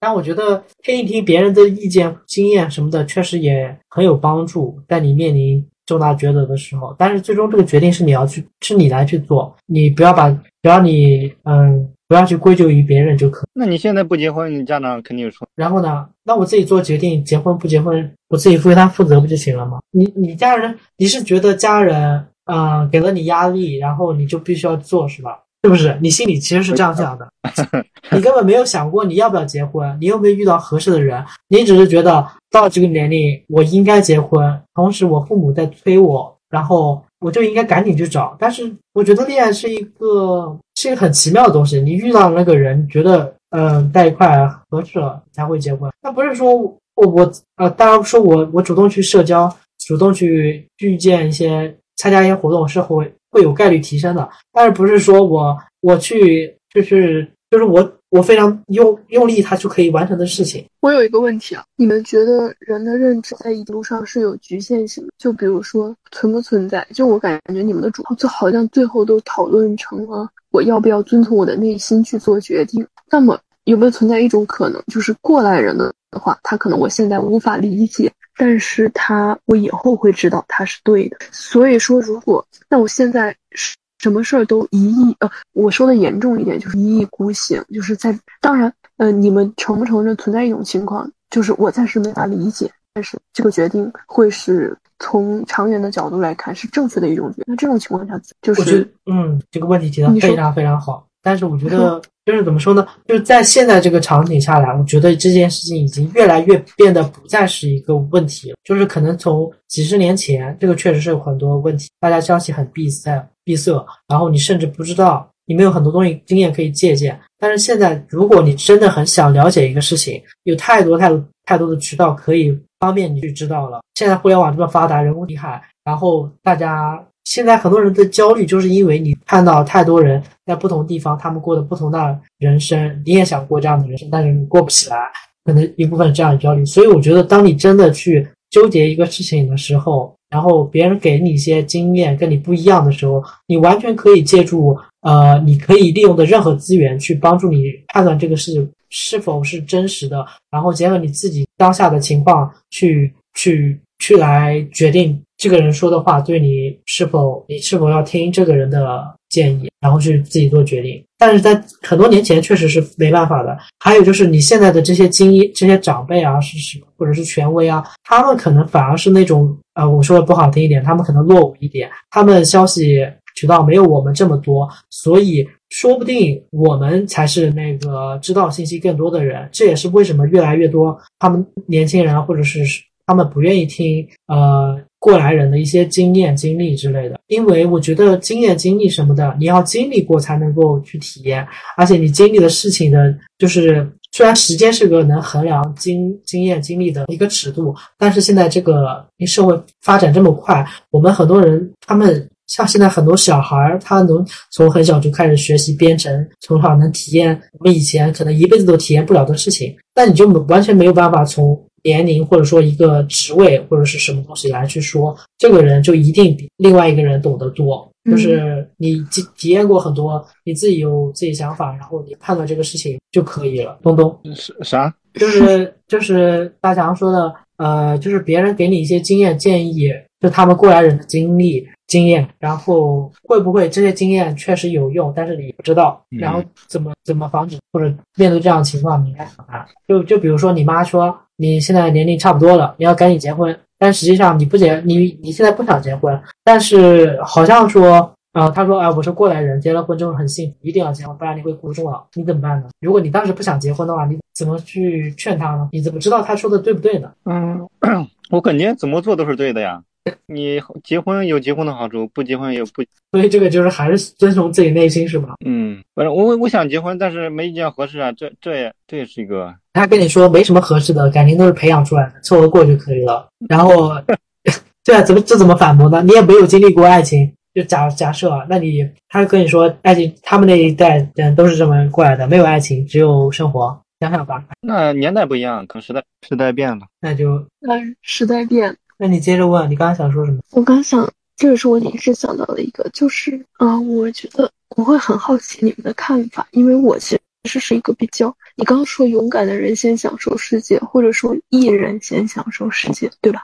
[0.00, 6.94] 但我觉得听一听别人的意见、经验什么的，确实也很有帮助，在你面临重大抉择的时候。
[6.98, 13.46] 但是最终这个决定是你要去，是你来去做，你不要把，只要你嗯，不要去归咎于别人就可。
[13.54, 19.78] 那你现在不结婚，你家长肯定有错然后呢，那我自己做决定，结婚不结婚，我自己为他负责不就行了吗？
[19.90, 21.96] 你你家人，你是觉得家人
[22.44, 25.40] 啊、呃给了你压力，然后你就必须要做是吧？
[25.62, 25.96] 是不是？
[26.02, 27.26] 你心里其实是这样想的，
[28.12, 38.36] 你根本没有想过你要不要结婚，你有没有遇到合适的人，你只是觉得到这个年龄我应该结婚，同时我父母在催我，然后我就应该赶紧去找。
[38.38, 49.48] 但是我觉得恋爱是一个是一个很奇妙的东西，你遇到那个人，觉得嗯、在一块合适了才会结婚，那不是说我我呃，当然说我我主动去社交，
[49.86, 57.80] 主动去遇见一些参加一些活动是会会有概率提升的，但是不是说我我去就是就是我
[58.14, 60.64] 我非常用用力，它就可以完成的事情。
[60.78, 65.12] 我有一个问题啊，你们觉得人的认知在一路上是有局限性的？
[65.18, 66.86] 就比如说存不存在？
[66.94, 72.86] 就我感觉你们的主就好像最后都讨论成了我要不要遵从我的内心去做决定。
[73.10, 81.16] 那么有没有存在一种可能，就是过来人的话，他可能我现在无法理解，但是他我以后会知道他是对的。
[81.32, 83.74] 所以说，如果那我现在是。
[83.98, 97.44] 什么事儿都一意呃，我说的严重一点就是一意孤行，就是在当然呃，你们承不承认存在一种情况，就是我暂时没法理解，但是这个决定会是从长远的角度来看是正确的一种决定。
[97.46, 102.86] 那这种情况下，就是嗯，这个问题提的非常非常好，但是我觉得就是怎么说呢？
[103.06, 108.56] 就是在现在这个场景下来，我觉得这件事情已经越来越变得不再是一个问题了。
[108.64, 117.18] 就是可能从几十年前，这个确实是有很多问题，大家消息很闭塞闭塞，然后你甚至不知道，你没有很多东西经验可以借鉴。
[117.38, 123.82] 但是现在，如果你真的很想了解一个事情，有太多太多太多的渠道可以方便你去知道了。
[123.94, 134.96] 现在互联网这么发达，人工厉害，然后大家现在很多人的焦虑，就是因为你看到太多人在不同地方，他们过的不同的人生，你也想过这样的人生，但是你过不起来，
[135.44, 136.64] 可能一部分这样的焦虑。
[136.64, 161.00] 所以我觉得，当你真的去纠结一个事情的时候，然后别人给你一些经验跟你不一样的时候，你完全可以借助呃，你可以利用的任何资源去帮助你判断这个事是否是真实的，然后结合你自己当下的情况去去去来决定这个人说的话对你是否你是否要听这个人的建议，然后去自己做决定。
[161.24, 163.56] 但是在很多年前确实是没办法的。
[163.78, 173.00] 还有就是你现在的这些精英、这些长辈啊，是是或者是权威啊，他们可能反而是那种呃，我说的不好听一点，他们可能落伍一点，他们消息
[173.36, 179.48] 渠道没有我们这么多，所以说不定我们才是那个知道信息更多的人。
[179.50, 182.60] 这也是为什么越来越多他们年轻人或者是
[183.06, 191.46] 他们不愿意听呃过来人的一些经验经历之类的，因为我觉得经验经历什么的，你要经历过才能够去体验，
[191.76, 202.26] 而且你经历的事情的，就是虽然时间是个能衡量经经验经历的一个尺度，但是现在这个社会发展这么快，我们很多人他们。
[202.46, 217.88] 像现在很多小孩儿，他能从很小就开始学习编程，从小能体验我们以前可能一辈子都体验不了的事情，但你就完全没有办法从年龄或者说一个职位或者是什么东西来去说这个人就一定比另外一个人懂得多。
[218.10, 223.78] 就是你体体验过很多，你自己有自己想法，然后你判断这个事情就可以了。
[223.82, 224.94] 东东，是啥？
[225.14, 229.88] 就是就是大强说的，呃，就是别人给你一些经验建议，
[230.20, 237.86] 就他们过来人的经历经验，然后会不会这些经验确实有用，但是你不知道，嗯然后怎么怎么防止或者
[238.16, 239.64] 面对这样的情况，你应该怎么办？
[239.86, 248.10] 就就比如说你妈说你现在年龄差不多了，你要赶紧结婚，但实际上你不结，你你现在不想结婚，但是好像说。
[248.34, 252.04] 啊、他说：“哎，我是过来人，结了婚之后很幸福，一定要结婚，不然你会孤独终老。
[252.14, 252.66] 你怎么办呢？
[252.80, 255.68] 如果你当时不想结婚的话，你怎么去劝他呢？
[255.70, 257.12] 你怎么知道他说的对不对呢？
[257.26, 257.64] 嗯，
[258.32, 259.80] 我感觉怎么做都是对的呀。
[260.26, 262.84] 你结婚有结婚的好处，不结婚有不……
[263.12, 265.34] 所以这个就是还是遵从自己内心，是吧？
[265.44, 273.26] 嗯，反正我我想结婚，但是没遇见合适啊，这这也这也是一个他跟你说没什么合适的，感情都是培养出来的，凑合过就可以了。
[273.48, 273.92] 然后
[274.84, 276.02] 对啊，怎么这怎么反驳呢？
[276.02, 283.80] 你也没有经历过爱情，就假假设啊，那你他跟你说爱情，他们那一代人都是这么过来的，没有爱情，只有生活。
[284.00, 286.84] 想想吧，那年代不一样，可能时代时代变了。
[287.00, 290.40] 那就那时代变，那你接着问，你刚刚想说什么？
[290.50, 303.42] 我刚想，这个是我临时想到的一个，就是啊、我觉得我会很好奇你们的看法，因为我其实是一个比较，你刚刚说勇敢的人先享受世界，或者说艺人先享受世界，对吧？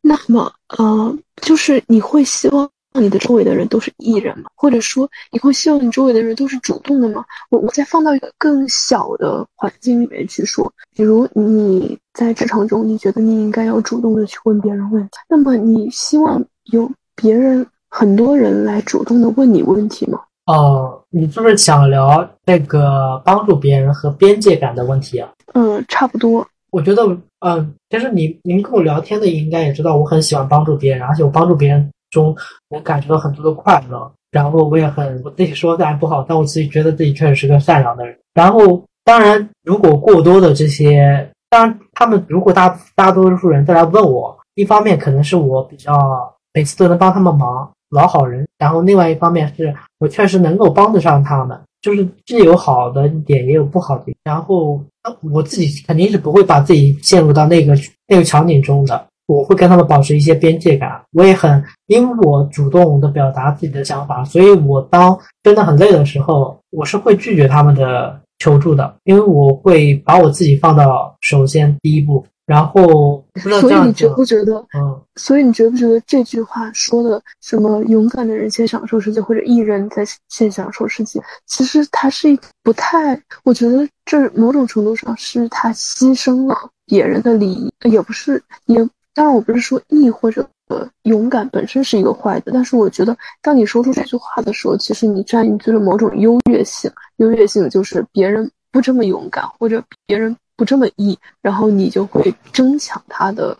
[0.00, 2.70] 那么呃，就是你会希望。
[3.02, 4.44] 你的周围的人都是艺人吗？
[4.54, 7.24] 或者说你会希望你周围的人都是主动的吗？
[7.50, 16.42] 我我再放到一个更小的环境里面去说，比如你在职场中，你觉得你应该要主动的去问别人问题，那么你希望
[16.72, 20.20] 有别人很多人来主动的问你问题吗？
[20.46, 25.28] 哦，你是不是想聊那个帮助别人和边界感的问题啊？
[25.54, 26.46] 嗯，差不多。
[26.70, 27.02] 我觉得，
[27.40, 32.34] 嗯，其实你您跟我聊天的应该也知道，我很喜欢帮助别人，而且我帮助别人中
[32.70, 34.10] 能感觉到很多的快乐。
[34.30, 38.14] 然后我也很我自己说当然不好，但我自己觉得自己确实是个善良的人。
[38.34, 45.92] 然后当然，如果过多的这些，当然他们如果大大多数人都来问我，一方面可能是我比较
[46.52, 48.46] 每次都能帮他们忙，老好人。
[48.58, 54.14] 然后另外一方面是我确实能够帮得上他们，就是既有好的一点，也有不好的。
[54.24, 54.82] 然后
[55.32, 57.74] 我自己肯定是不会把自己陷入到那个
[58.08, 59.06] 那个场景中的。
[59.26, 74.64] 我会跟他们保持一些边界感，我也很，因为我主动的表达自己的想法，所以我当真的很累的时候，我是会拒绝他们的求助的，因为我会把我自己放到首先第一步，然后不知道所以你觉，不觉得？
[74.78, 86.54] 嗯，所以你觉不觉得这句话说的什么勇敢的人先享受世界，或者艺人在先享受世界，其实它是一不太，我觉得这某种程度上是他牺牲了
[86.86, 88.88] 别人的利益，也不是也。
[89.16, 96.90] 当然，我不是说义或者呃勇敢本身是一个坏的，但是我觉得，当你说出这句话的时候，其实你占据了某种优越性。
[97.16, 103.56] 优越性就是别人不这么勇敢，或者别人不这么义，然后你就会争抢他的。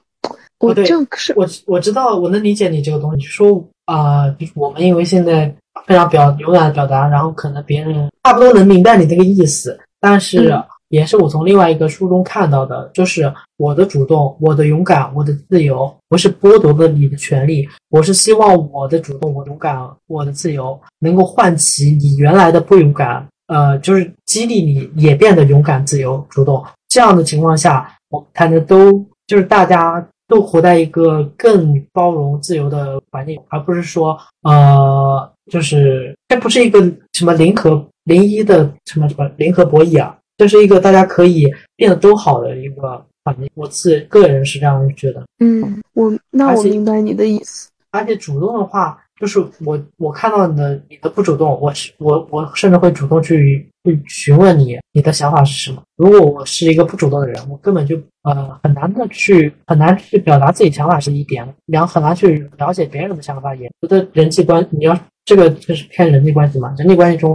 [0.59, 3.25] 我这个是我我知道，我能理解你这个东西。
[3.25, 5.51] 就说啊、呃就是我们因为现在
[5.87, 19.77] 非常表勇敢的表达，然后可能别人差不多能明白你这个意思，但是嗯也是我从另外一个书中看到的，就是我的主动、我的勇敢、我的自由，不是剥夺了你的权利，我是希望我的主动、我勇敢、
[20.07, 26.65] 我的自由能够唤起你原来的不勇敢，呃，就是激励你也变得勇敢、自由、主动。
[26.89, 36.81] 这样的情况下，我才能都就是大家都活在一个更包容、自由的环境，而不是说呃，就是这不是一个
[37.13, 43.49] 什么零和零一的什么什么零和博弈啊，这是一个大家可以变得都好的一个环境。
[43.55, 45.25] 我自个人是这样觉得。
[45.41, 47.69] 嗯，我那我明白你的意思。
[47.91, 55.83] 而且主动的话，就是我我看到你的你的不主动，我是我我甚至会主动去去询问你你的想法是什么。
[55.97, 63.67] 如果我是一个不主动的人，我根本就呃很难的去很难去表达自己想法是一点，然后很难去了解别人的想法也。
[63.81, 67.35] 觉得人际关你要这个就是偏人际关系嘛，人际关系中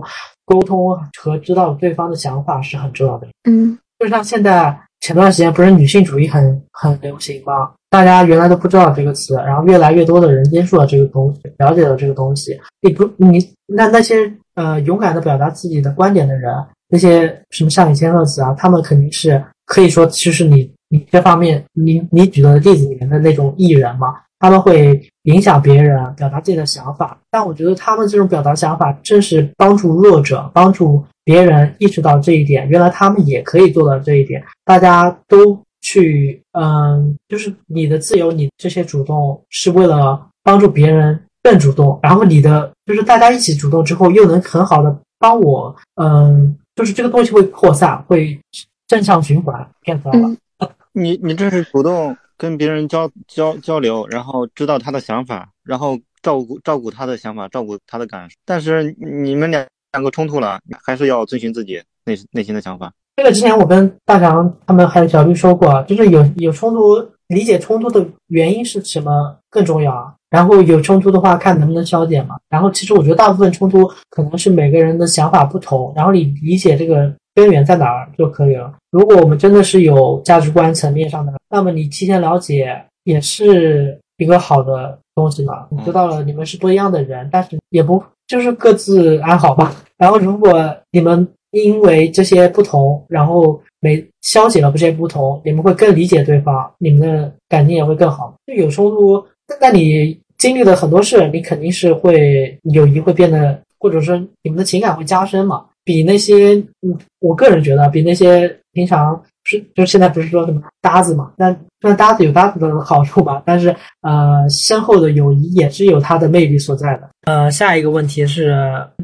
[0.52, 3.28] 沟通和知道对方的想法是很重要的。
[3.50, 7.72] 嗯就像现在前段时间不是女性主义很很流行吗？
[7.90, 12.60] 大家原来都不知道这个词，然后越来越多的人接触了这个东西，了解了这个东西。
[12.82, 13.38] 你不你
[13.68, 14.16] 那那些
[14.56, 16.52] 呃勇敢的表达自己的观点的人，
[16.90, 27.18] 那些什么上野千鹤子啊，他们肯定是可以说就是你你这方面你你举的例子里面的那种艺人嘛，他们会影响别人，表达自己的想法。
[27.30, 34.44] 但我觉得他们这种表达想法，正是帮助弱者，帮助别人意识到这一点，原来他们也可以做到这一点。
[34.66, 48.40] 大家都去，嗯，就是你的自由，你这些主动是为了帮助别人更主动，然后你的就是大家一起主动之后，又能很好的帮我，嗯，就是这个东西会扩散，会
[48.88, 50.20] 正向循环，骗到了。
[50.28, 50.38] 嗯
[50.94, 58.36] 你你这是主动跟别人交交交流，然后知道他的想法，然后照顾照顾他的想法，照顾他的感受。
[58.44, 62.92] 但是你们两两个冲突了，还是要遵循自己内内心的想法。
[63.18, 70.16] 这个之前我跟大强他们还有小绿说过，就是有有冲突，理解冲突的原因是什么更重要啊。
[70.32, 72.38] 然后有冲突的话，看能不能消解嘛。
[72.50, 78.74] 然后其实我觉得大部分冲突可能是每个人的想法不同，然后你理解这个根源在哪儿就可以了。
[78.92, 85.68] 如果我们真的是有价值观层面上的，那么你提前了解也是一个好的东西嘛。
[85.86, 89.76] 知道了你们是不一样的人，但是也不就是各自安好吧。
[89.98, 98.34] 然后如果你们因为这些不同，然后没消解了这些不同，你们会更理解对方，你们的感情也会更好。
[98.48, 99.24] 就有冲突。
[99.60, 105.66] 那你经历了很多事，你肯定是会友谊会变得，或者说你们的情感会加深嘛？
[105.84, 111.32] 比那些，嗯，我个人觉得比那些平常是，就现在不是说什么搭子嘛？
[111.38, 111.52] 那
[111.82, 117.10] 虽然搭子有搭子的好处吧，但是呃，深厚的友谊也是有它的魅力所在的。
[117.24, 118.56] 呃，下一个问题是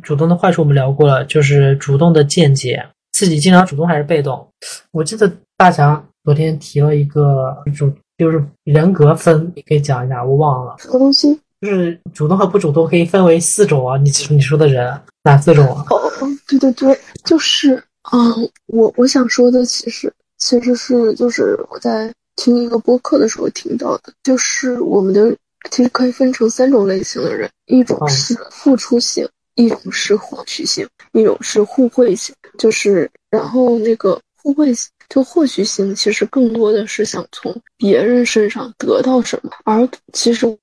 [0.02, 4.48] 主动的坏处，我们聊过了，就是主动的见解，自己经常主动还是被动？
[4.92, 7.92] 我记得大强昨天提了一个主。
[8.18, 11.40] 就是人格分，你可以讲一下，我忘了什么东西。
[11.62, 15.86] 就是主动和不主动可以分为四种啊，你你说的人哪四种啊？
[15.90, 16.12] 哦，
[16.48, 17.82] 对对对，就是
[18.12, 25.36] 嗯，我我想说的其实其实是就是我在听一个播客的时候听到的，就是我们的
[25.72, 32.36] 其实可以分成三种类型的人，一种是付出型，一种是获取型，一种是互惠型。
[32.58, 34.90] 就是然后那个互惠型。
[35.10, 40.60] 就获取型其实更多的是想从别人身上得到什么，而其实我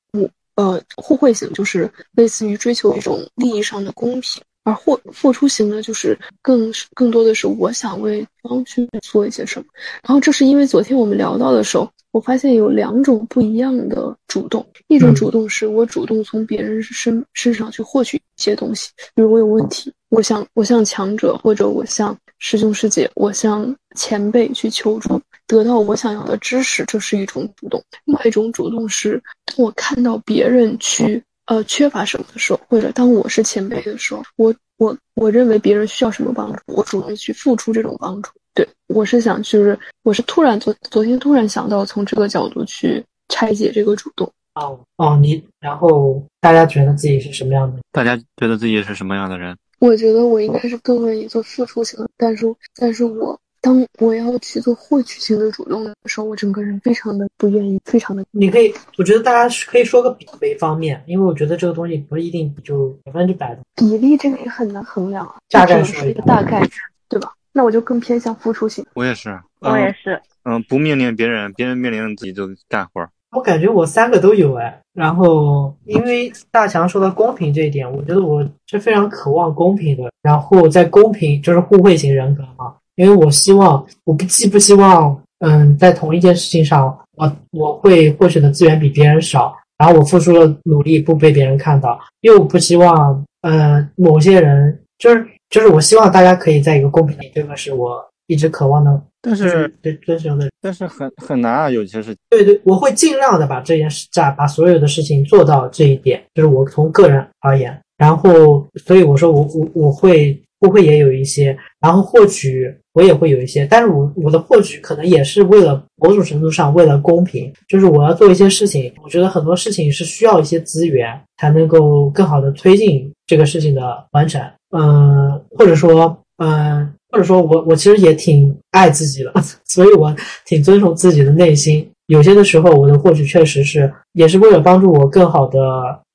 [0.57, 9.67] 呃互惠型就是类似于追求一种利益上的公平，而获付出型呢就是更更多的是我想为对方去做一些什么。
[10.03, 22.17] 然后这是因为昨天我们聊到的时候，我发现有两种不一样的主动，一种主动是我主动从别人身身上去获取一些东西，比如我有问题，我向我向强者或者我向。
[22.41, 29.23] 师兄师姐，我向前辈去求助，得到我想要的知识，这是一种主动；另外一种主动是，
[29.57, 38.31] 我看到别人去呃缺乏什么的时候，或者当我是前辈的时候，我我我认为别人需要什么帮助，我主动去付出这种帮助。
[38.55, 44.31] 对我是想，就是我是突然昨昨天突然想到从这个角度去拆解这个主动。
[44.55, 47.81] 哦哦，你然后大家觉得自己是什么样的？
[47.91, 49.57] 大家觉得自己是什么样的人？
[49.81, 58.23] 我觉得我应该是更愿意做付出型的，但是，但是我当我要去做获取型的主动的时候，我整个人非常的不愿意，非常的。
[58.31, 66.61] 你可以，我觉得大家可以说个比为方面，因为我觉得这个东西不一定就百分之百的比例，这个也很难衡量啊，大概是一个大概，
[67.09, 67.33] 对吧？
[67.53, 68.85] 那我就更偏向付出型。
[68.93, 73.09] 我也是，我也是，嗯，不命令别人，别人命令自己就干活。
[73.31, 80.13] 我感觉我三个都有哎，然后因为大强说到公平这一点，我觉得我是非常渴望公平的。
[80.23, 99.03] 然后在公平就是互惠型人格嘛，因为我希望我不既不希望嗯在同一件事情上我我会获取的资源比别人少，然后我付出的努力不被别人看到，又不希望嗯某些人就是就是我希望大家可以在一个公平里，这个是我一直渴望的。
[99.27, 102.17] 但是对遵循的，但是很很难啊，有些事情。
[102.29, 107.75] 对对，我会尽量的把这件事，在把所有的事情做到这一点，就是我从个人而言。
[107.97, 124.41] 然后，所以我说我我我会不会也有一些，然后获取我也会有一些，但是我我的获取可能也是为了某种程度上为了公平，就是我要做一些事情，我觉得很多事情是需要一些资源才能够更好的推进这个事情的完成。
[124.77, 126.91] 嗯，或者说嗯。
[127.11, 129.33] 或者说我我其实也挺爱自己的，
[129.67, 130.13] 所以我
[130.45, 131.89] 挺遵从自己的内心。
[132.09, 135.61] 有些的时候，我的获取确实是也是为了帮助我更好的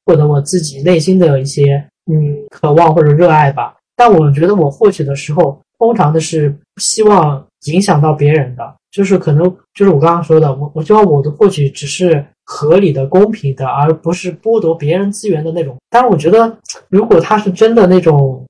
[0.05, 1.81] 获得我自己内心的一些
[2.11, 3.73] 嗯渴望或者热爱吧。
[3.99, 9.43] 但我觉得我获取的时候，通常的是希望影响到别人的，就是可能
[9.73, 15.75] 就是我刚刚说的，我我希望我的获取只是合理的、公平的，而不是剥夺别人资源的那种。
[15.89, 16.57] 但是我觉得，
[16.87, 18.45] 如果他是真的那种。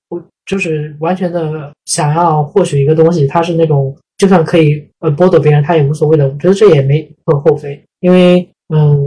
[0.50, 6.28] 就是完全的想要获取一个东西，他是那种就算可以呃剥夺别人，他也无所谓的。
[6.28, 9.00] 我觉得这也没可厚非，因为嗯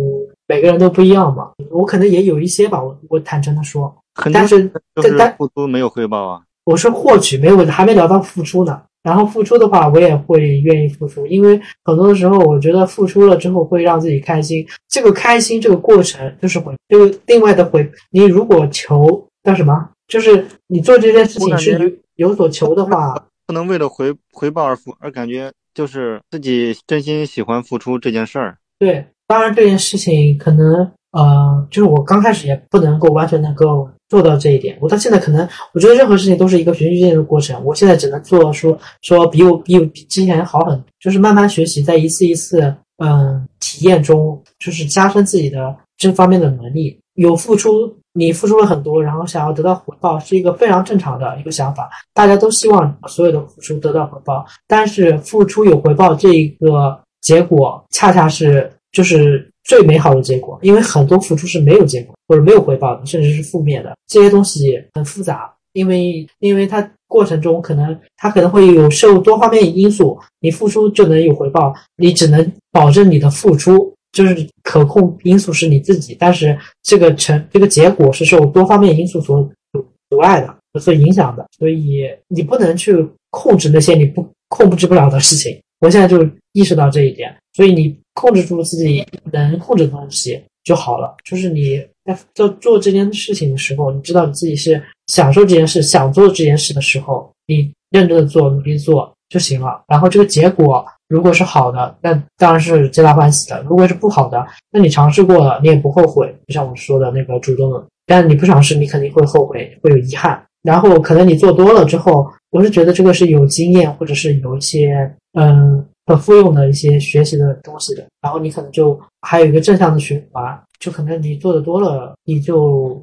[0.47, 1.51] 每个人都不一样嘛。
[1.73, 3.93] 我可能也有一些吧，我我坦诚的说，
[4.33, 4.71] 但是
[5.19, 6.43] 但付出没有回报啊。
[6.65, 8.81] 我是获取没有，还没聊到付出呢。
[9.03, 14.65] 然后付出的话，我也会愿意付出，因为很多的时候，我觉得付出了之后会让自己开心。
[14.89, 17.91] 这个开心这个过程就是回，就另外的回。
[18.11, 19.89] 你如果求叫什么？
[20.07, 23.13] 就是你做这件事情是有有所求的话，
[23.47, 28.57] 不能为了回回报而付，而感觉就是自己真心喜欢付出这件事儿。
[28.79, 34.77] 对，当然这件事情可能呃，就是我刚开始也不能够完全能够做到这一点。
[34.81, 37.63] 我到现在可能，我觉得任何事情都是一个循序渐进的过程。
[37.65, 46.99] 我现在只能做说说比我比我比之前好很，就是慢慢学习，在一次一次嗯体验中，就是加深自己的这方面的能力。
[47.17, 51.91] 有付出，你付出了很多，然后想要得到回报，是一个非常正常的一个想法。
[52.15, 60.59] 大家都希望所有的付出得到回报，但是付出有回报这一个结果，恰恰是就是最美好的结果。
[60.63, 63.97] 因为很多付出是没有结果或者没有回报的，甚至是负面的。
[64.07, 73.93] 这些东西很复杂，因为因为它过程中可能它可能会有受多方面因素，你付出就能有回报，你只能保证你的付出。
[74.13, 79.41] 就是可控因素是你自己，但是这个成这个结果是受多方面因素所
[79.73, 82.95] 阻阻碍的，所影响的，所以你不能去
[83.31, 85.59] 控制那些你不控制不了的事情。
[85.81, 91.15] 我现在就意识到这一点，所以你控制住自己能控制的东西就好了。
[91.25, 99.83] 就是你在做做这件事情的时候，你知道你自己是享受这件事、想做这件事的时候，你认真的做、努力做就行了。
[99.89, 100.85] 然后这个结果。
[101.09, 106.35] 如果是好的，那当然是皆大欢喜的；如果是不好的，那你尝试过了，你也不后悔。
[106.47, 110.43] 就像我说的那个主动的，但你不尝试，你肯定会后悔，会有遗憾。
[110.63, 114.95] 然后可能你做多了之后，我是觉得这个是有经验，或者是有一些
[115.39, 118.05] 嗯很复用的一些学习的东西的。
[118.21, 123.01] 然后你可能就还有一个正向的循环，就可能你做的多了，你就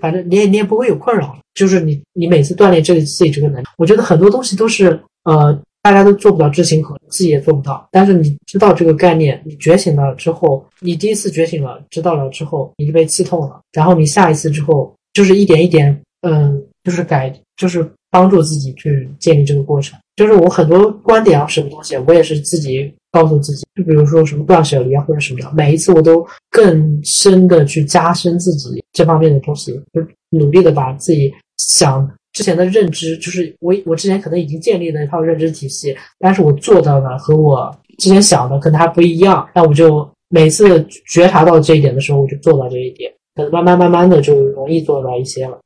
[0.00, 1.36] 反正你也你也不会有困扰。
[1.54, 5.58] 就是你你每次锻炼这个自己这个能力，我觉得很多东西都是呃。
[5.82, 7.88] 大家都做不到知行合一，自己也做不到。
[7.92, 13.60] 但是你知道这个概念，你觉醒了之后，你第一次觉醒了，知道了之后，你就被刺痛了。
[13.70, 19.98] 然后你下一次之后，就是一点一点，嗯，就是改，就是帮助自己去建立这个过程。
[20.14, 23.66] 就是我很多观点啊，什么东西，我也是自己告诉自己。
[23.74, 30.00] 就比如说什么断舍离啊，或者什么的，每一次我都更深的去加深自己这方面的东西，就
[30.30, 32.08] 努力的把自己想。
[32.32, 39.48] 之前的认知就是我，我之前可能已经建立了一套认知体系，但是我做到的和我之前想的可能还不一样。
[39.54, 45.58] 那我就每次觉察到这一点的时候，我就做到这一点，可能慢慢慢慢的就容易做到一些了。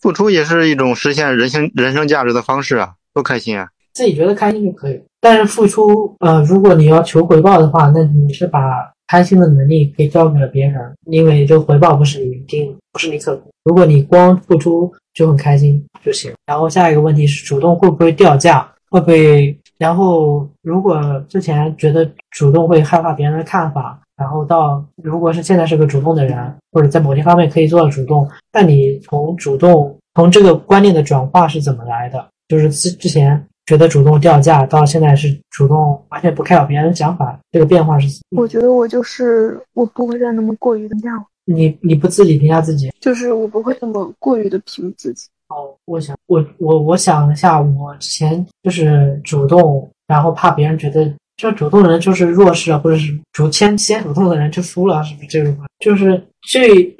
[0.00, 3.68] 付出也是一种实现人生人生价值的方式啊，多开心啊！
[3.94, 5.00] 自己觉得开心就可以。
[5.20, 8.60] 但是付出，呃，如果你要求回报的话，那你是把
[9.06, 13.40] 开心的能力给交给了别人，因为这个回报不是你一定不是你可。
[13.64, 14.92] 如果你光付出。
[15.16, 16.30] 就很开心就行。
[16.44, 18.70] 然后下一个问题是，主动会不会掉价？
[18.90, 19.58] 会不会？
[19.78, 32.26] 然后如果之前觉得主动会害怕别人的看法，然后到如果是现在是个主动的人，或者在某些方面可以做到主动，那你从主动从这个观念的转化是怎么来的？
[32.48, 38.20] 就是之之前觉得主动掉价，到现在是主动完全不 care 别人的想法，这个变化是？
[38.36, 41.24] 我觉得我就是我不会再那么过于的那样。
[41.44, 45.28] 你你不自己评价自己，就是我不会那么过于的评自己。
[45.48, 55.56] 哦，我想我我我想一下，我之前就是主动，然后怕别人觉得就主动的人就是弱势啊，或者是主先先主动的人就输了，是不是这种？
[55.78, 56.96] 就是这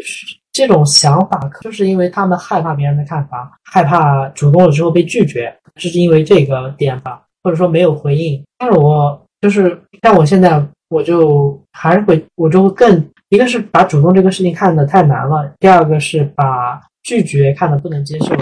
[0.53, 8.43] 这种想法，就是因为他们害怕别人的看法，害怕主动了之后被拒绝，是因为这个点吧，或者说没有回应。
[8.59, 13.05] 但是我就是像我现在，我就还是会，我就会更。
[13.31, 18.35] 一个是把主动这个事情看得太难了，第二个是把拒绝看得不能接受。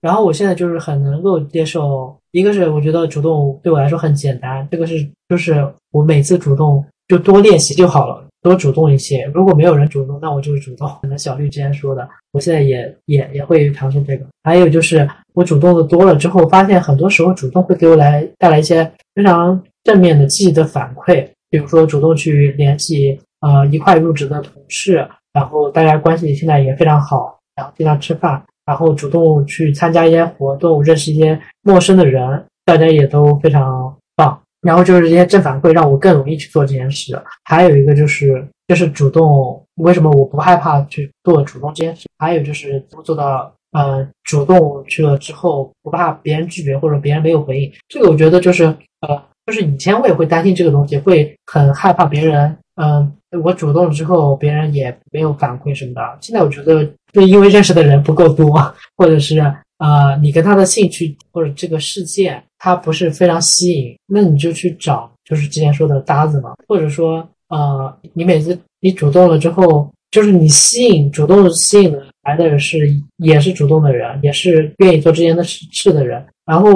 [0.00, 4.94] 然后我现在就是很能够接受，一个是我觉得主动对我来说很简单，这个是
[5.28, 9.28] 就是我每次主动就多练习就好了，多主动一些。
[9.34, 10.88] 如果没有人主动，那我就是主动。
[11.02, 14.24] 可能小绿之前说的，我现在也也也会尝试这个。
[14.44, 23.20] 还有就是我主动的多了之后，发现很多时候主动会给我来带来一些非常正面的积极的反馈，比如说主动去联系。
[23.42, 34.38] 呃，一块入职的同事，然后大家关系现在也非常好，然后经常吃饭，然后主动去参加一些活动，认识一些陌生的人，大家也都非常棒。
[34.60, 37.20] 然后就是这些正反馈让我更容易去做这件事。
[37.44, 42.08] 还有一个就是，就是主动，为什么我不害怕去做主动这件事？
[42.18, 47.72] 还有就是怎么做到，呃，主动去了之后不怕别人拒绝或者别人没有回应？
[47.88, 48.64] 这个我觉得就是，
[49.00, 52.56] 呃，就是以前我也会担心这个东西，会很害怕别人。
[52.76, 53.12] 嗯，
[53.42, 56.00] 我主动之后，别人也没有反馈什么的。
[56.20, 58.52] 现在我觉得，就因为认识的人不够多，
[58.96, 59.38] 或者是
[59.78, 66.52] 呃，你跟他的兴趣或者这个事件，他不是非常吸引，那你就去找，就是之前说的搭子嘛。
[66.68, 72.78] 或者说，呃，你每次你主动了之后，就是你吸引主动吸引来的人是
[73.18, 76.24] 也是主动的人，也是愿意做这件的事事的人。
[76.46, 76.70] 然后，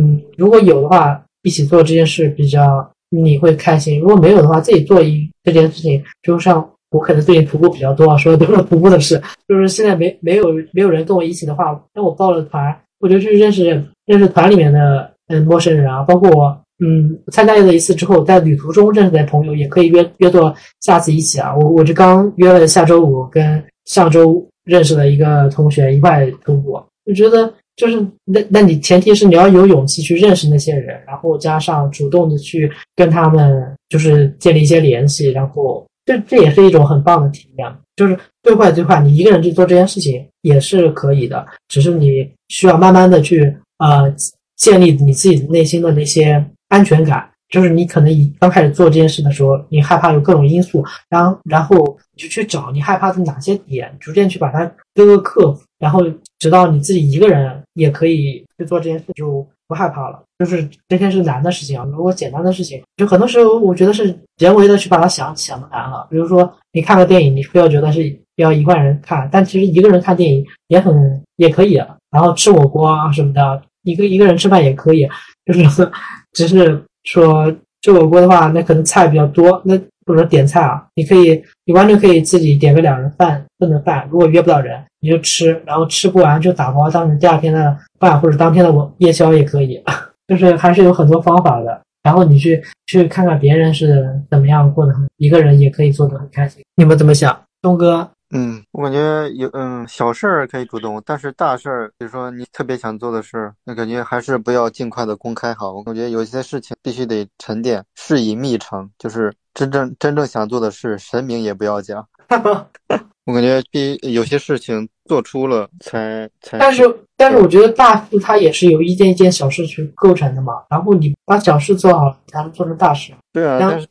[0.00, 2.88] 嗯，如果有的话，一起做这件事比较。
[3.10, 9.20] 你会开心，如果没有的话，自己做一这件事情，就像我可能最近徒步比较多，说的都是徒步的事。
[9.48, 21.56] 就是现在没没有没有人跟我一起的话，那我报了团，我就去认识认识团里面的嗯陌生人啊，包括我嗯，参加了一次之后，在旅途中认识的朋友也可以约约做下次一起啊。
[21.56, 26.72] 我我就刚约了下周五跟上周认识的一个同学一块徒步，
[27.06, 37.76] 我觉得就是那那你前提是你要有勇气去认识那些人，然后加上主动的去跟他们就是建立一些联系，然后这这也是一种很棒的体验。
[37.96, 44.12] 就是最坏最坏，你一个人去做这件事情也是可以的，只是你需要慢慢的去呃
[44.56, 46.44] 建立你自己内心的那些。
[46.68, 51.76] 安全感就是你可能一刚开始做这件事的时候，你害怕有各种因素，然后然后
[52.12, 56.00] 你就去找你害怕的哪些点，逐渐去把它各个克服，然后
[56.40, 60.22] 直到你自己一个人也可以去做这件事，就不害怕了。
[60.38, 66.06] 就是这些是难的事情啊，如果简单的事情，就很多时候我觉得是人为的去把它想想的难了。
[66.10, 71.74] 比如说你看个电影，你非要觉得是要一块人看，但其实一个人看电影也很也可以。
[72.10, 75.08] 然后吃火锅啊什么的，一个一个人吃饭也可以，
[75.44, 75.90] 就是。
[76.34, 77.46] 只是说
[77.82, 84.04] 吃火锅的话，那可能菜比较多，那或者点菜啊，你可以，你完全可以自己点个两人饭份的饭。
[84.10, 89.78] 如果约不到人，你就吃，然后吃不完就打包当成第二天的饭或者当天的我夜宵也可以。
[90.26, 91.78] 就是还是有很多方法的。
[92.02, 96.64] 然后你去去看看别人是怎么样过的，一个人也可以做得很开心。
[96.76, 98.08] 你们怎么想，东哥？
[98.34, 105.72] 嗯，我感觉有嗯小事儿可以主动，但是大事儿，比如说你特别想做的事儿，那感觉还是不要尽快的公开好。
[105.72, 112.06] 我感觉有些事情必须得沉淀，事以密成，就是真正真正想做的事，神明也不要讲。
[113.24, 116.58] 我感觉必有些事情做出了才才。
[116.58, 116.82] 但是
[117.16, 123.12] 但是我觉得大事它也是由一件一件小事去构成的嘛，然后你把小事做好，才能做成大事。
[123.32, 123.88] 对啊，但是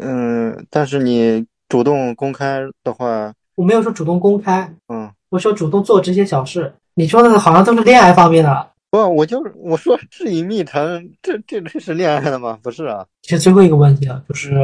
[0.00, 3.32] 嗯，但是你主动公开的话。
[3.56, 6.72] 我没有说主动公开，嗯，我说主动做这些小事。
[6.94, 12.58] 你说的好像都是恋爱方面的，不，我就是我说是以密谈，这这这是恋爱的吗？
[12.62, 13.04] 不是啊。
[13.22, 14.54] 其实最后一个问题啊，就是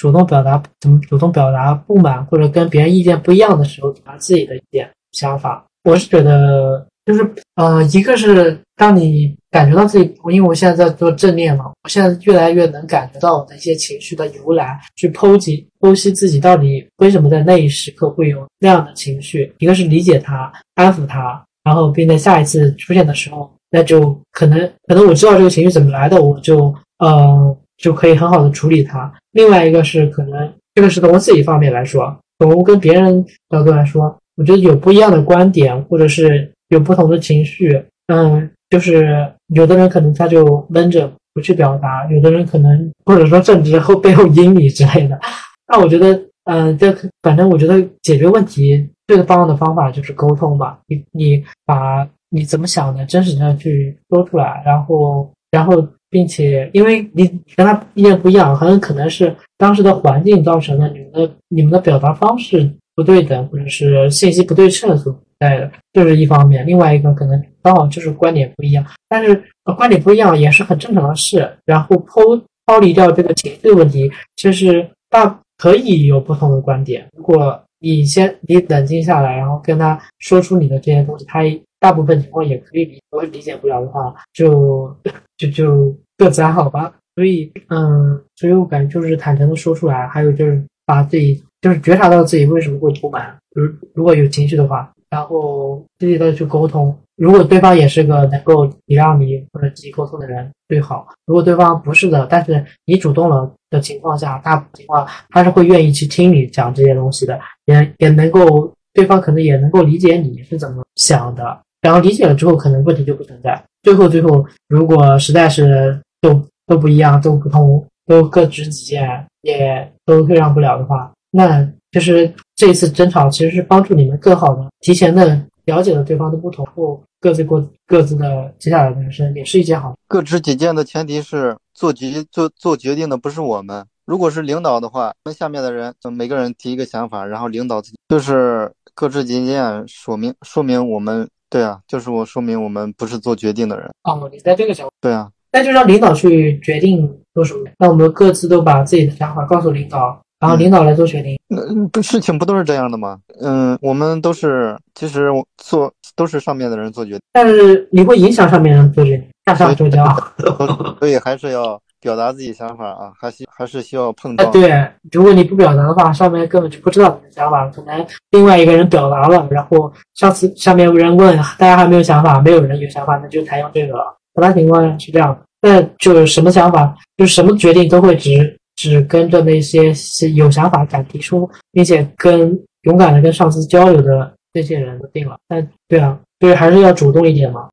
[0.00, 5.62] 主动表达怎么主动表达不满或者跟别人意见不一样的时候，表达自己的一点想法。
[5.84, 6.86] 我是觉得。
[7.06, 19.52] 就是呃，一个是当你感觉到自己，因为我现在在做正念嘛，我现在越来越能感觉到我的一些情绪的由来，去剖析剖析自己到底为什么在那一时刻会有那样的情绪。
[19.58, 29.12] 一个是理解他，安抚他，然后并在下一次出现的时候，那就可能可能我知道这个情绪怎么来的，我就呃就可以很好的处理它。
[29.32, 36.50] 另外一个是可能这个是从我自己方面来说，从跟别人角度来说，我觉得有不一样的观点或者是。
[36.70, 45.18] 有不同的情绪，嗯，就是有的人可能他就闷着不去表达，有的人可能或者说甚至后背后阴你之类的。
[45.66, 50.78] 那我觉得，嗯，这反正我觉得解决问题最棒的方法就是沟通嘛。
[50.86, 57.26] 你你把你怎么想的真实的去说出来，然后然后并且因为你
[57.56, 65.18] 跟他意见不一样，很可能是当时的环境造成的你们的你们的表达方式不对等，或者是信息不对称所。
[65.38, 69.42] 带的，这是一方面，另外一个可能刚好就是观点不一样，但是
[69.74, 71.50] 观点不一样也是很正常的事。
[71.64, 72.20] 然后抛
[72.66, 77.06] 抛离掉这个情绪问题，其实大可以有不同的观点。
[77.16, 81.40] 如果你先你冷静下来，然后跟他说出你的这些东西，他
[81.80, 84.94] 大部分情况也可以理，如果理解不了的话，就
[85.36, 86.92] 就就各自安好吧。
[87.16, 94.92] 所以，嗯，所以我感觉就是坦诚的说出来，还有就是把自己就是觉察到自己为什么会不满，如如果有情绪的话。
[95.10, 113.62] 然后积极的去沟通，如果对方也是个能够体谅你或者积极沟通的人，最好；如果对方不是的，但是你主动了的情况下，大部分情况他是会愿意去听你讲这些东西的，也也能够对方可能也能够理解你是怎么想的，然后理解了之后，可能问题就不存在。
[113.82, 121.68] 最后最后，如果实在是都都不一样，都不同，都各执己见，也都退让不了的话，那。
[121.92, 129.96] 就是这一次争吵，其实是帮助你们更好的提前的了解了对方的不同，后各自过各自的接下来的人生，也是一件好。
[130.06, 138.70] 各执己见的前提是做决做做决定的不是我们，如果是领导的话，那下面的人每个人提一个想法，然后领导自己就是
[139.00, 143.90] 各执己见，说明说明我们对啊，就是我说明我们不是做决定的人。
[144.02, 150.20] 哦，你在这个角度对啊，那就让领导去决定做什么，那我们各自都把自己的想法告诉领导。
[150.38, 153.18] 然后领导来做决定，那不事情不都是这样的吗？
[153.40, 160.04] 嗯，我们都是其实做都是上面的人做决定，但是你会影响上面人做决定，下上周交，
[161.00, 164.50] 所以还是要表达自己想法啊，还需还是需要碰撞。
[164.50, 173.94] 对，如果你不表达的话，上面根本就不知道你的想法，可能另外一个人表达了，然后上次下面有人问，大家还没有想法，没有人有想法，那就采用这个。
[174.32, 179.92] 其他情况是这样的，那就是什么想法，就是什么决定都会只只跟着那些
[180.34, 185.36] 有想法、敢提出，并且跟勇敢的跟上司交流的那些人定了。
[185.46, 187.68] 但对啊，就是还是要主动一点嘛。